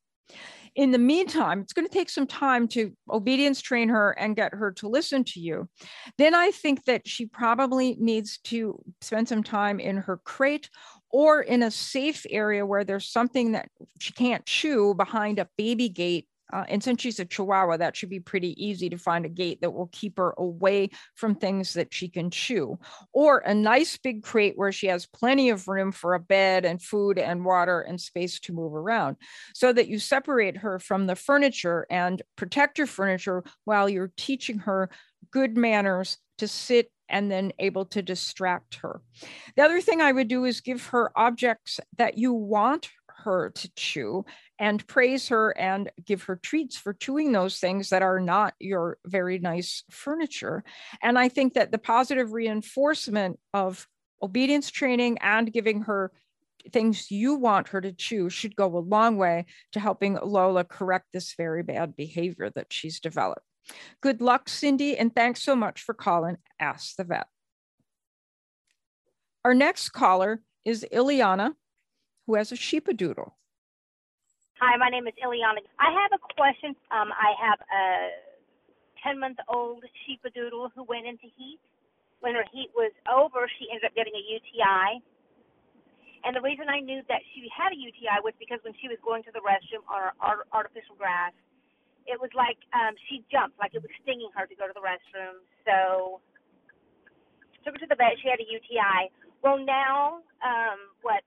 [0.74, 4.54] In the meantime, it's going to take some time to obedience train her and get
[4.54, 5.68] her to listen to you.
[6.16, 10.70] Then I think that she probably needs to spend some time in her crate
[11.12, 13.68] or in a safe area where there's something that
[14.00, 18.10] she can't chew behind a baby gate uh, and since she's a chihuahua, that should
[18.10, 21.92] be pretty easy to find a gate that will keep her away from things that
[21.94, 22.78] she can chew.
[23.12, 26.82] Or a nice big crate where she has plenty of room for a bed and
[26.82, 29.16] food and water and space to move around
[29.54, 34.58] so that you separate her from the furniture and protect your furniture while you're teaching
[34.58, 34.90] her
[35.30, 39.00] good manners to sit and then able to distract her.
[39.54, 42.88] The other thing I would do is give her objects that you want
[43.24, 44.24] her to chew
[44.58, 48.98] and praise her and give her treats for chewing those things that are not your
[49.06, 50.64] very nice furniture.
[51.02, 53.86] And I think that the positive reinforcement of
[54.22, 56.12] obedience training and giving her
[56.72, 61.06] things you want her to chew should go a long way to helping Lola correct
[61.12, 63.42] this very bad behavior that she's developed.
[64.00, 67.26] Good luck, Cindy, and thanks so much for calling Ask the Vet.
[69.44, 71.54] Our next caller is Ileana
[72.26, 73.32] who has a sheepadoodle.
[74.60, 75.66] Hi, my name is Ileana.
[75.82, 76.74] I have a question.
[76.94, 77.84] Um, I have a
[79.02, 81.58] 10 month old sheepadoodle who went into heat.
[82.20, 85.02] When her heat was over, she ended up getting a UTI.
[86.22, 89.02] And the reason I knew that she had a UTI was because when she was
[89.02, 90.14] going to the restroom on
[90.54, 91.34] artificial grass,
[92.06, 94.82] it was like um, she jumped, like it was stinging her to go to the
[94.82, 95.42] restroom.
[95.66, 96.20] So
[97.62, 98.18] took her to the vet.
[98.20, 99.10] She had a UTI.
[99.42, 101.22] Well, now, um, what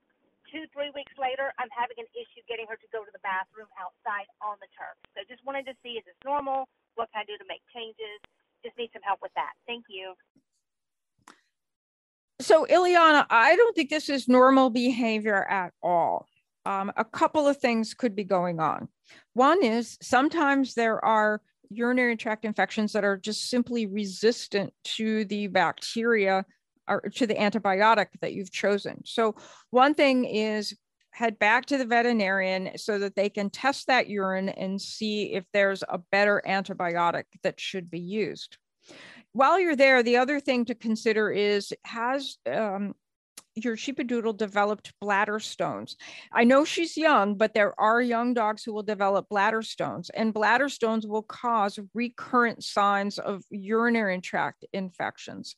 [0.51, 3.67] two, three weeks later, I'm having an issue getting her to go to the bathroom
[3.75, 4.95] outside on the turf.
[5.15, 6.67] So just wanted to see is this normal?
[6.95, 8.23] What can I do to make changes?
[8.63, 9.55] Just need some help with that.
[9.67, 10.15] Thank you.
[12.39, 16.27] So, Ileana, I don't think this is normal behavior at all.
[16.65, 18.87] Um, a couple of things could be going on.
[19.33, 25.47] One is sometimes there are urinary tract infections that are just simply resistant to the
[25.47, 26.45] bacteria
[26.87, 29.01] or to the antibiotic that you've chosen.
[29.05, 29.35] So,
[29.71, 30.75] one thing is
[31.11, 35.45] head back to the veterinarian so that they can test that urine and see if
[35.53, 38.57] there's a better antibiotic that should be used.
[39.31, 42.95] While you're there, the other thing to consider is has um,
[43.55, 45.95] your sheepadoodle developed bladder stones.
[46.31, 50.33] I know she's young, but there are young dogs who will develop bladder stones, and
[50.33, 55.55] bladder stones will cause recurrent signs of urinary tract infections.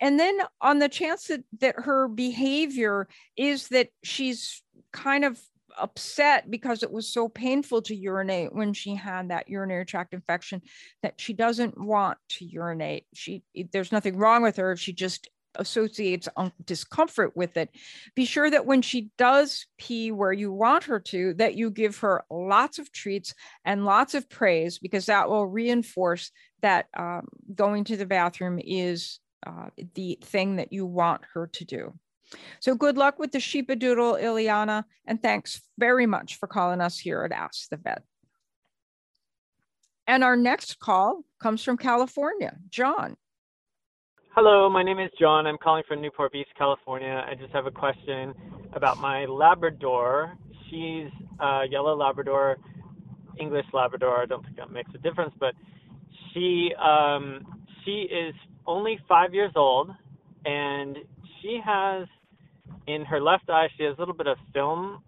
[0.00, 4.62] And then on the chance that, that her behavior is that she's
[4.92, 5.38] kind of
[5.78, 10.62] upset because it was so painful to urinate when she had that urinary tract infection
[11.02, 13.06] that she doesn't want to urinate.
[13.14, 13.42] She
[13.72, 14.76] there's nothing wrong with her.
[14.76, 16.28] She just associates
[16.64, 17.70] discomfort with it.
[18.14, 21.98] Be sure that when she does pee where you want her to, that you give
[21.98, 23.34] her lots of treats
[23.64, 26.30] and lots of praise because that will reinforce
[26.62, 31.64] that um, going to the bathroom is uh, the thing that you want her to
[31.64, 31.92] do.
[32.60, 37.22] So good luck with the sheepadoodle, Ileana, and thanks very much for calling us here
[37.24, 38.02] at Ask the Vet.
[40.06, 42.56] And our next call comes from California.
[42.68, 43.16] John.
[44.42, 45.46] Hello, my name is John.
[45.46, 47.22] I'm calling from Newport Beach, California.
[47.30, 48.32] I just have a question
[48.72, 50.34] about my Labrador.
[50.70, 51.08] she's
[51.40, 52.56] a yellow Labrador,
[53.38, 54.22] English Labrador.
[54.22, 55.52] I don't think that makes a difference, but
[56.32, 57.44] she um,
[57.84, 58.34] she is
[58.66, 59.90] only five years old,
[60.46, 60.96] and
[61.42, 62.08] she has
[62.86, 65.02] in her left eye she has a little bit of film,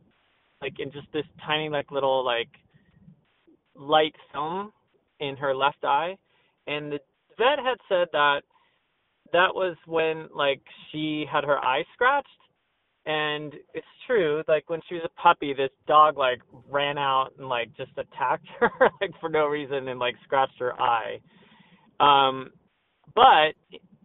[0.61, 2.51] like in just this tiny like little like
[3.75, 4.73] light film
[5.21, 6.19] in her left eye,
[6.67, 6.99] and the
[7.39, 8.43] vet had said that
[9.33, 12.29] that was when like she had her eye scratched.
[13.05, 17.49] And it's true like when she was a puppy this dog like ran out and
[17.49, 18.71] like just attacked her
[19.01, 21.21] like for no reason and like scratched her eye.
[22.01, 22.51] Um
[23.15, 23.55] but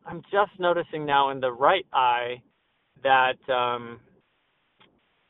[0.05, 2.41] i'm just noticing now in the right eye
[3.03, 3.99] that um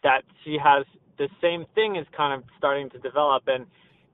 [0.03, 0.85] that she has
[1.17, 3.43] the same thing is kind of starting to develop.
[3.47, 3.65] And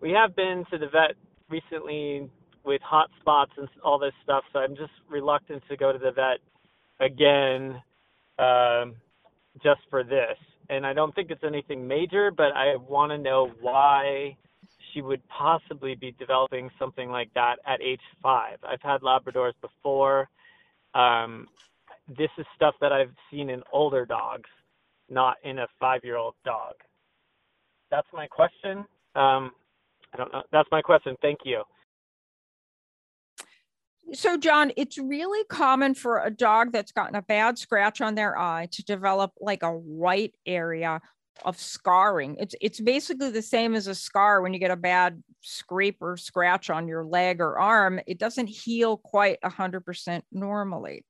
[0.01, 1.15] we have been to the vet
[1.49, 2.29] recently
[2.66, 6.11] with hot spots and all this stuff so i'm just reluctant to go to the
[6.11, 6.39] vet
[6.99, 7.82] again
[8.39, 8.95] um
[9.61, 10.38] just for this.
[10.70, 14.38] And I don't think it's anything major, but I want to know why
[14.93, 18.57] she would possibly be developing something like that at age five.
[18.68, 20.30] I've had Labradors before.
[20.95, 21.47] Um,
[22.07, 24.49] this is stuff that I've seen in older dogs,
[25.09, 26.76] not in a five year old dog.
[27.91, 28.80] That's my question.
[29.16, 29.51] Um,
[30.14, 30.43] I don't know.
[30.51, 31.16] That's my question.
[31.22, 31.64] Thank you.
[34.12, 38.38] So, John, it's really common for a dog that's gotten a bad scratch on their
[38.38, 41.01] eye to develop like a white area
[41.45, 42.38] of scarring.
[42.39, 46.18] It's it's basically the same as a scar when you get a bad scrape or
[46.18, 47.99] scratch on your leg or arm.
[48.06, 51.06] It doesn't heal quite 100% normally.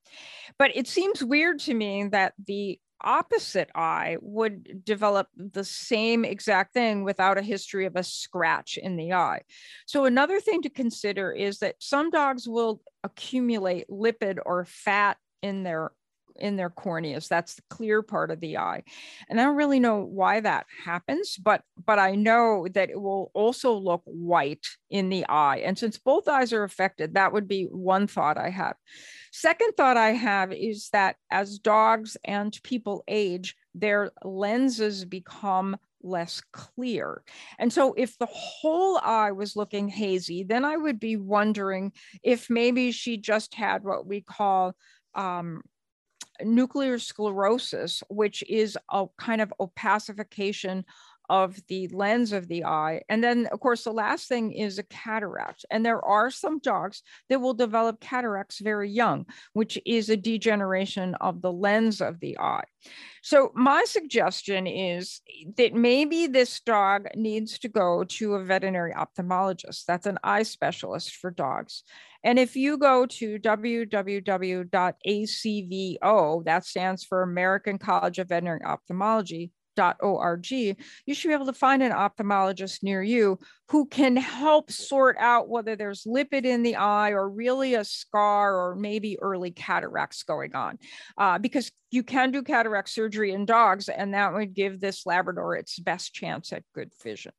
[0.58, 6.74] But it seems weird to me that the opposite eye would develop the same exact
[6.74, 9.42] thing without a history of a scratch in the eye.
[9.86, 15.64] So, another thing to consider is that some dogs will accumulate lipid or fat in
[15.64, 15.92] their
[16.38, 18.84] in their corneas that's the clear part of the eye.
[19.30, 23.32] And i don't really know why that happens but but i know that it will
[23.34, 25.58] also look white in the eye.
[25.58, 28.76] And since both eyes are affected that would be one thought i have.
[29.32, 36.42] Second thought i have is that as dogs and people age their lenses become less
[36.52, 37.24] clear.
[37.58, 42.50] And so, if the whole eye was looking hazy, then I would be wondering if
[42.50, 44.76] maybe she just had what we call
[45.16, 45.62] um,
[46.42, 50.84] nuclear sclerosis, which is a kind of opacification
[51.30, 53.02] of the lens of the eye.
[53.10, 55.66] And then, of course, the last thing is a cataract.
[55.72, 61.16] And there are some dogs that will develop cataracts very young, which is a degeneration
[61.16, 62.66] of the lens of the eye.
[63.22, 65.22] So, my suggestion is
[65.58, 69.86] that maybe this dog needs to go to a veterinary ophthalmologist.
[69.86, 71.84] That's an eye specialist for dogs.
[72.24, 74.74] And if you go to www.acvo,
[76.46, 79.52] that stands for American College of Veterinary Ophthalmology,
[80.00, 80.76] org, you
[81.14, 85.76] should be able to find an ophthalmologist near you who can help sort out whether
[85.76, 90.78] there's lipid in the eye or really a scar or maybe early cataracts going on.
[91.18, 95.56] Uh, because you can do cataract surgery in dogs, and that would give this Labrador
[95.56, 97.32] its best chance at good vision.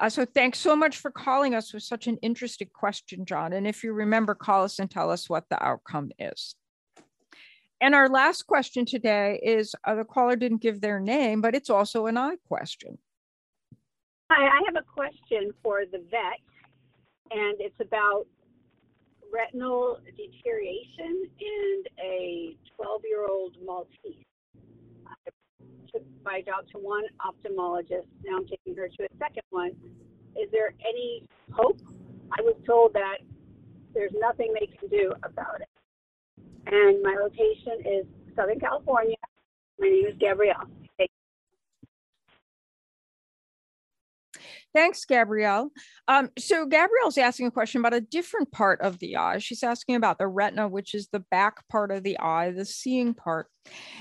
[0.00, 3.52] Uh, so thanks so much for calling us with such an interesting question, John.
[3.52, 6.56] And if you remember, call us and tell us what the outcome is.
[7.80, 11.70] And our last question today is uh, the caller didn't give their name, but it's
[11.70, 12.98] also an eye question.
[14.30, 16.40] Hi, I have a question for the vet,
[17.30, 18.26] and it's about
[19.32, 24.24] retinal deterioration in a 12 year old Maltese
[25.06, 25.30] I
[25.92, 28.06] took my dog to one ophthalmologist.
[28.24, 29.72] Now I'm taking her to a second one.
[30.40, 31.80] Is there any hope?
[32.36, 33.18] I was told that
[33.92, 35.68] there's nothing they can do about it.
[36.66, 39.16] And my location is Southern California.
[39.78, 40.68] My name is Gabrielle.
[44.74, 45.70] Thanks, Gabrielle.
[46.08, 49.38] Um, so Gabrielle's asking a question about a different part of the eye.
[49.38, 53.14] She's asking about the retina, which is the back part of the eye, the seeing
[53.14, 53.46] part.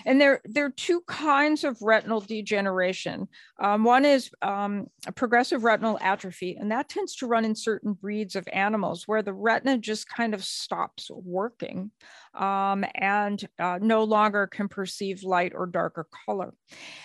[0.06, 3.28] And there, there are two kinds of retinal degeneration.
[3.60, 8.36] Um, one is um, progressive retinal atrophy, and that tends to run in certain breeds
[8.36, 11.92] of animals where the retina just kind of stops working
[12.34, 16.54] um, and uh, no longer can perceive light or darker color.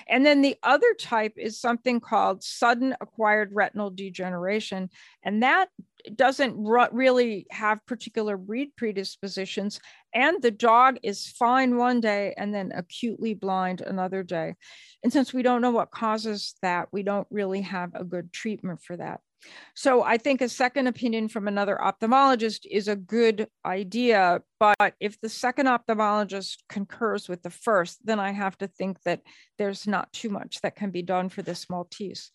[0.08, 4.90] And then the other type is something called sudden acquired retinal degeneration.
[5.22, 5.68] And that
[6.16, 9.80] doesn't really have particular breed predispositions
[10.14, 14.54] and the dog is fine one day and then acutely blind another day
[15.02, 18.80] and since we don't know what causes that we don't really have a good treatment
[18.82, 19.20] for that
[19.74, 24.42] so I think a second opinion from another ophthalmologist is a good idea.
[24.58, 29.22] But if the second ophthalmologist concurs with the first, then I have to think that
[29.56, 32.30] there's not too much that can be done for this Maltese.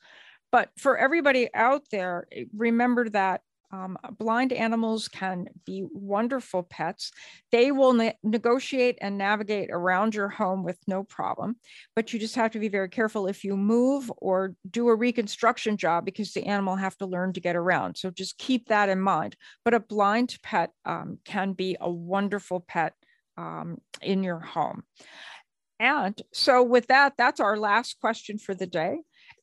[0.51, 3.41] But for everybody out there, remember that
[3.73, 7.11] um, blind animals can be wonderful pets.
[7.51, 11.55] They will ne- negotiate and navigate around your home with no problem,
[11.95, 15.75] but you just have to be very careful if you move or do a reconstruction
[15.77, 17.97] job because the animal have to learn to get around.
[17.97, 19.35] So just keep that in mind.
[19.65, 22.93] But a blind pet um, can be a wonderful pet
[23.37, 24.83] um, in your home.
[25.79, 28.99] And so with that, that's our last question for the day.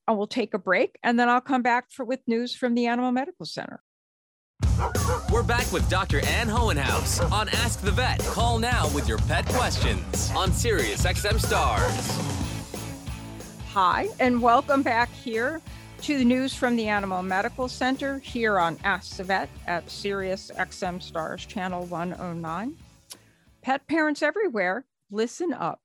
[0.07, 2.87] And we'll take a break and then I'll come back for with news from the
[2.87, 3.83] Animal Medical Center.
[5.31, 6.25] We're back with Dr.
[6.27, 8.19] Ann Hohenhaus on Ask the Vet.
[8.21, 12.21] Call now with your pet questions on Sirius XM Stars.
[13.73, 15.61] Hi, and welcome back here
[16.03, 20.51] to the news from the Animal Medical Center here on Ask the Vet at Sirius
[20.57, 22.75] XM Stars Channel 109.
[23.63, 25.81] Pet parents everywhere, listen up.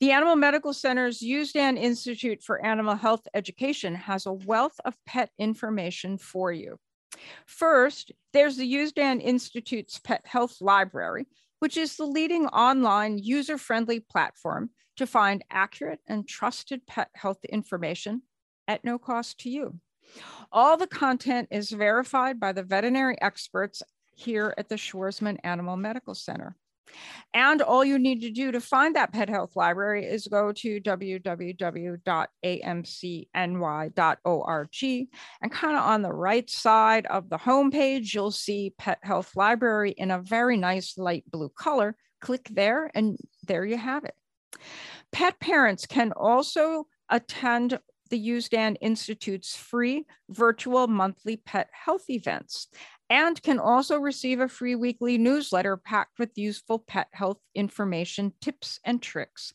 [0.00, 5.30] The Animal Medical Center's USDAN Institute for Animal Health Education has a wealth of pet
[5.38, 6.78] information for you.
[7.46, 11.26] First, there's the USDAN Institute's Pet Health Library,
[11.58, 17.44] which is the leading online user friendly platform to find accurate and trusted pet health
[17.44, 18.22] information
[18.68, 19.78] at no cost to you.
[20.50, 23.82] All the content is verified by the veterinary experts
[24.14, 26.56] here at the Schwarzman Animal Medical Center.
[27.34, 30.80] And all you need to do to find that pet health library is go to
[30.80, 31.98] www.amcny.org.
[35.40, 39.92] And kind of on the right side of the homepage, you'll see Pet Health Library
[39.92, 41.96] in a very nice light blue color.
[42.20, 43.16] Click there, and
[43.46, 44.14] there you have it.
[45.10, 47.78] Pet parents can also attend
[48.10, 52.68] the USDAN Institute's free virtual monthly pet health events
[53.12, 58.80] and can also receive a free weekly newsletter packed with useful pet health information, tips,
[58.86, 59.52] and tricks.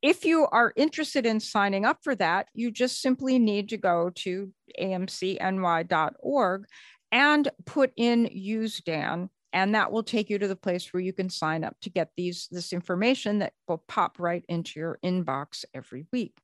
[0.00, 4.10] If you are interested in signing up for that, you just simply need to go
[4.14, 6.64] to amcny.org
[7.10, 11.30] and put in USDAN and that will take you to the place where you can
[11.30, 16.06] sign up to get these this information that will pop right into your inbox every
[16.12, 16.34] week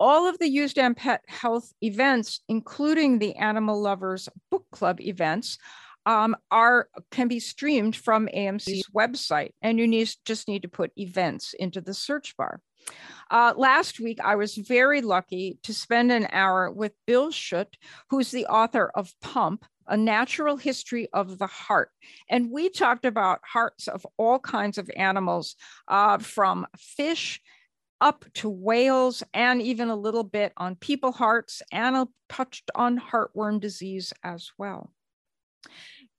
[0.00, 5.58] all of the USDAN Pet Health events, including the Animal Lovers Book Club events,
[6.06, 10.92] um, are can be streamed from AMC's website, and you need, just need to put
[10.96, 12.60] events into the search bar.
[13.30, 17.72] Uh, last week, I was very lucky to spend an hour with Bill Schutt,
[18.10, 21.90] who's the author of Pump, a natural history of the heart.
[22.28, 25.56] And we talked about hearts of all kinds of animals,
[25.88, 27.40] uh, from fish
[28.00, 33.60] up to whales and even a little bit on people hearts and touched on heartworm
[33.60, 34.90] disease as well.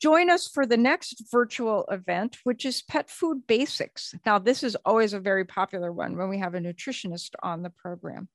[0.02, 4.14] Join us for the next virtual event, which is Pet Food Basics.
[4.26, 7.70] Now, this is always a very popular one when we have a nutritionist on the
[7.70, 8.28] program.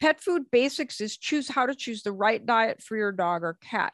[0.00, 3.58] Pet Food Basics is choose how to choose the right diet for your dog or
[3.62, 3.92] cat.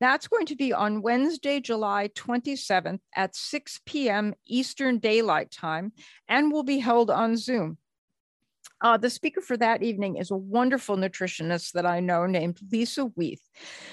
[0.00, 4.34] That's going to be on Wednesday, July 27th at 6 p.m.
[4.46, 5.92] Eastern Daylight Time
[6.28, 7.78] and will be held on Zoom.
[8.84, 13.06] Uh, the speaker for that evening is a wonderful nutritionist that I know named Lisa
[13.16, 13.48] Weeth.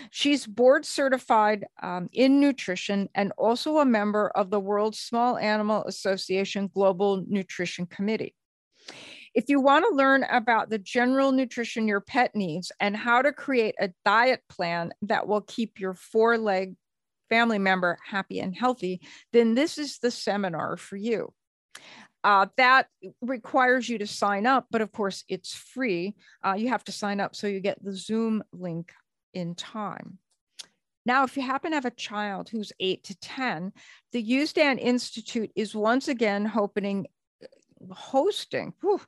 [0.09, 5.85] She's board certified um, in nutrition and also a member of the World Small Animal
[5.85, 8.35] Association Global Nutrition Committee.
[9.33, 13.31] If you want to learn about the general nutrition your pet needs and how to
[13.31, 16.75] create a diet plan that will keep your four leg
[17.29, 18.99] family member happy and healthy,
[19.31, 21.33] then this is the seminar for you.
[22.23, 22.87] Uh, that
[23.21, 26.15] requires you to sign up, but of course it's free.
[26.43, 28.91] Uh, you have to sign up so you get the Zoom link
[29.33, 30.19] in time.
[31.05, 33.73] Now, if you happen to have a child who's eight to 10,
[34.11, 37.07] the USDAN Institute is once again hoping,
[37.89, 39.01] hosting whew,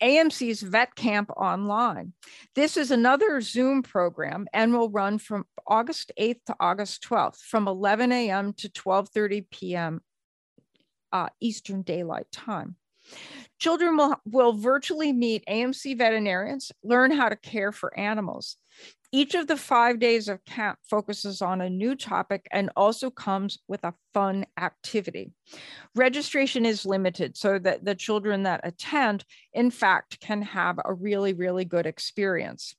[0.00, 2.12] AMC's Vet Camp Online.
[2.54, 7.66] This is another Zoom program and will run from August 8th to August 12th from
[7.66, 8.52] 11 a.m.
[8.52, 10.00] to 12.30 p.m
[11.12, 12.76] uh, Eastern Daylight Time.
[13.58, 18.56] Children will, will virtually meet AMC veterinarians, learn how to care for animals.
[19.12, 23.58] Each of the five days of camp focuses on a new topic and also comes
[23.66, 25.32] with a fun activity.
[25.96, 31.32] Registration is limited so that the children that attend, in fact, can have a really,
[31.32, 32.76] really good experience.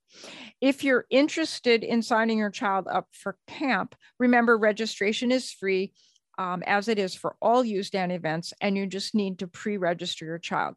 [0.62, 5.92] If you're interested in signing your child up for camp, remember registration is free
[6.38, 10.40] um, as it is for all USDAN events, and you just need to pre-register your
[10.40, 10.76] child.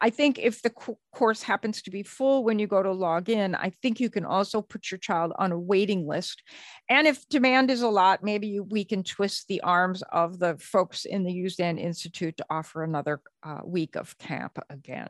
[0.00, 3.28] I think if the co course happens to be full when you go to log
[3.28, 6.42] in, I think you can also put your child on a waiting list.
[6.88, 11.04] And if demand is a lot, maybe we can twist the arms of the folks
[11.04, 15.08] in the USDAN Institute to offer another uh, week of camp again.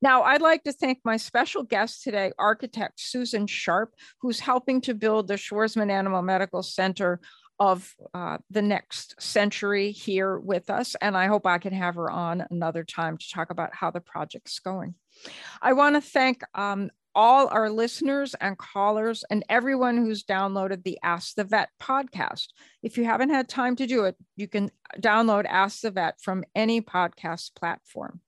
[0.00, 4.94] Now, I'd like to thank my special guest today, architect Susan Sharp, who's helping to
[4.94, 7.20] build the Schwarzman Animal Medical Center
[7.58, 10.94] of uh, the next century here with us.
[11.00, 14.00] And I hope I can have her on another time to talk about how the
[14.00, 14.94] project's going.
[15.60, 20.98] I want to thank um, all our listeners and callers and everyone who's downloaded the
[21.02, 22.48] Ask the Vet podcast.
[22.82, 26.44] If you haven't had time to do it, you can download Ask the Vet from
[26.54, 28.20] any podcast platform.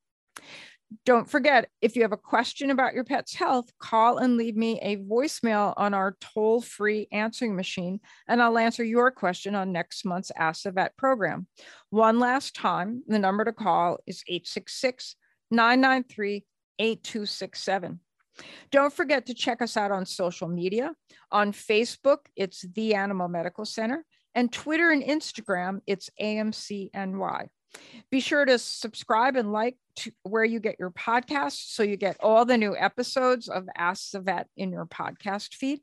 [1.07, 4.81] Don't forget, if you have a question about your pet's health, call and leave me
[4.81, 10.05] a voicemail on our toll free answering machine, and I'll answer your question on next
[10.05, 11.47] month's Ask the Vet program.
[11.91, 15.15] One last time, the number to call is 866
[15.53, 16.45] 993
[16.81, 18.01] 8267.
[18.73, 20.93] Don't forget to check us out on social media.
[21.31, 27.49] On Facebook, it's The Animal Medical Center, and Twitter and Instagram, it's AMCNY.
[28.11, 29.77] Be sure to subscribe and like
[30.23, 34.21] where you get your podcasts so you get all the new episodes of Ask the
[34.21, 35.81] Vet in your podcast feed.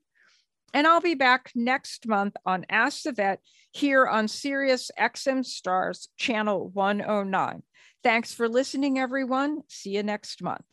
[0.73, 3.39] And I'll be back next month on Ask the Vet
[3.71, 7.63] here on Sirius XM Stars Channel 109.
[8.03, 9.61] Thanks for listening, everyone.
[9.67, 10.63] See you next month.